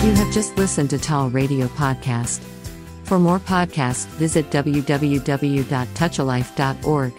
You 0.01 0.13
have 0.15 0.33
just 0.33 0.57
listened 0.57 0.91
to 0.91 0.99
Tall 1.01 1.29
Radio 1.33 1.67
Podcast. 1.75 2.41
For 3.07 3.19
more 3.21 3.41
podcasts, 3.47 4.07
visit 4.17 4.51
www.touchalife.org. 4.53 7.13